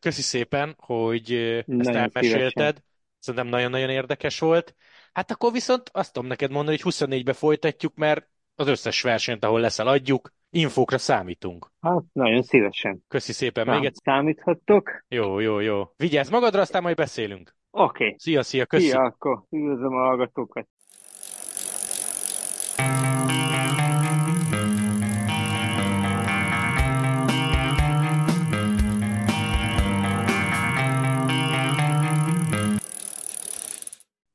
[0.00, 2.52] köszi szépen, hogy ezt nagyon elmesélted.
[2.52, 2.92] Szívesen.
[3.24, 4.74] Szerintem nagyon-nagyon érdekes volt.
[5.12, 9.60] Hát akkor viszont azt tudom neked mondani, hogy 24-be folytatjuk, mert az összes versenyt, ahol
[9.60, 10.32] leszel, adjuk.
[10.50, 11.70] Infókra számítunk.
[11.80, 13.04] Hát, nagyon szívesen.
[13.08, 14.14] Köszi szépen még egyszer.
[14.14, 15.04] Számíthattok.
[15.08, 15.82] Jó, jó, jó.
[15.96, 17.56] Vigyázz magadra, aztán majd beszélünk.
[17.70, 18.04] Oké.
[18.04, 18.16] Okay.
[18.18, 18.86] Szia, szia, köszi.
[18.88, 20.68] Szia, akkor üdvözlöm a hallgatókat.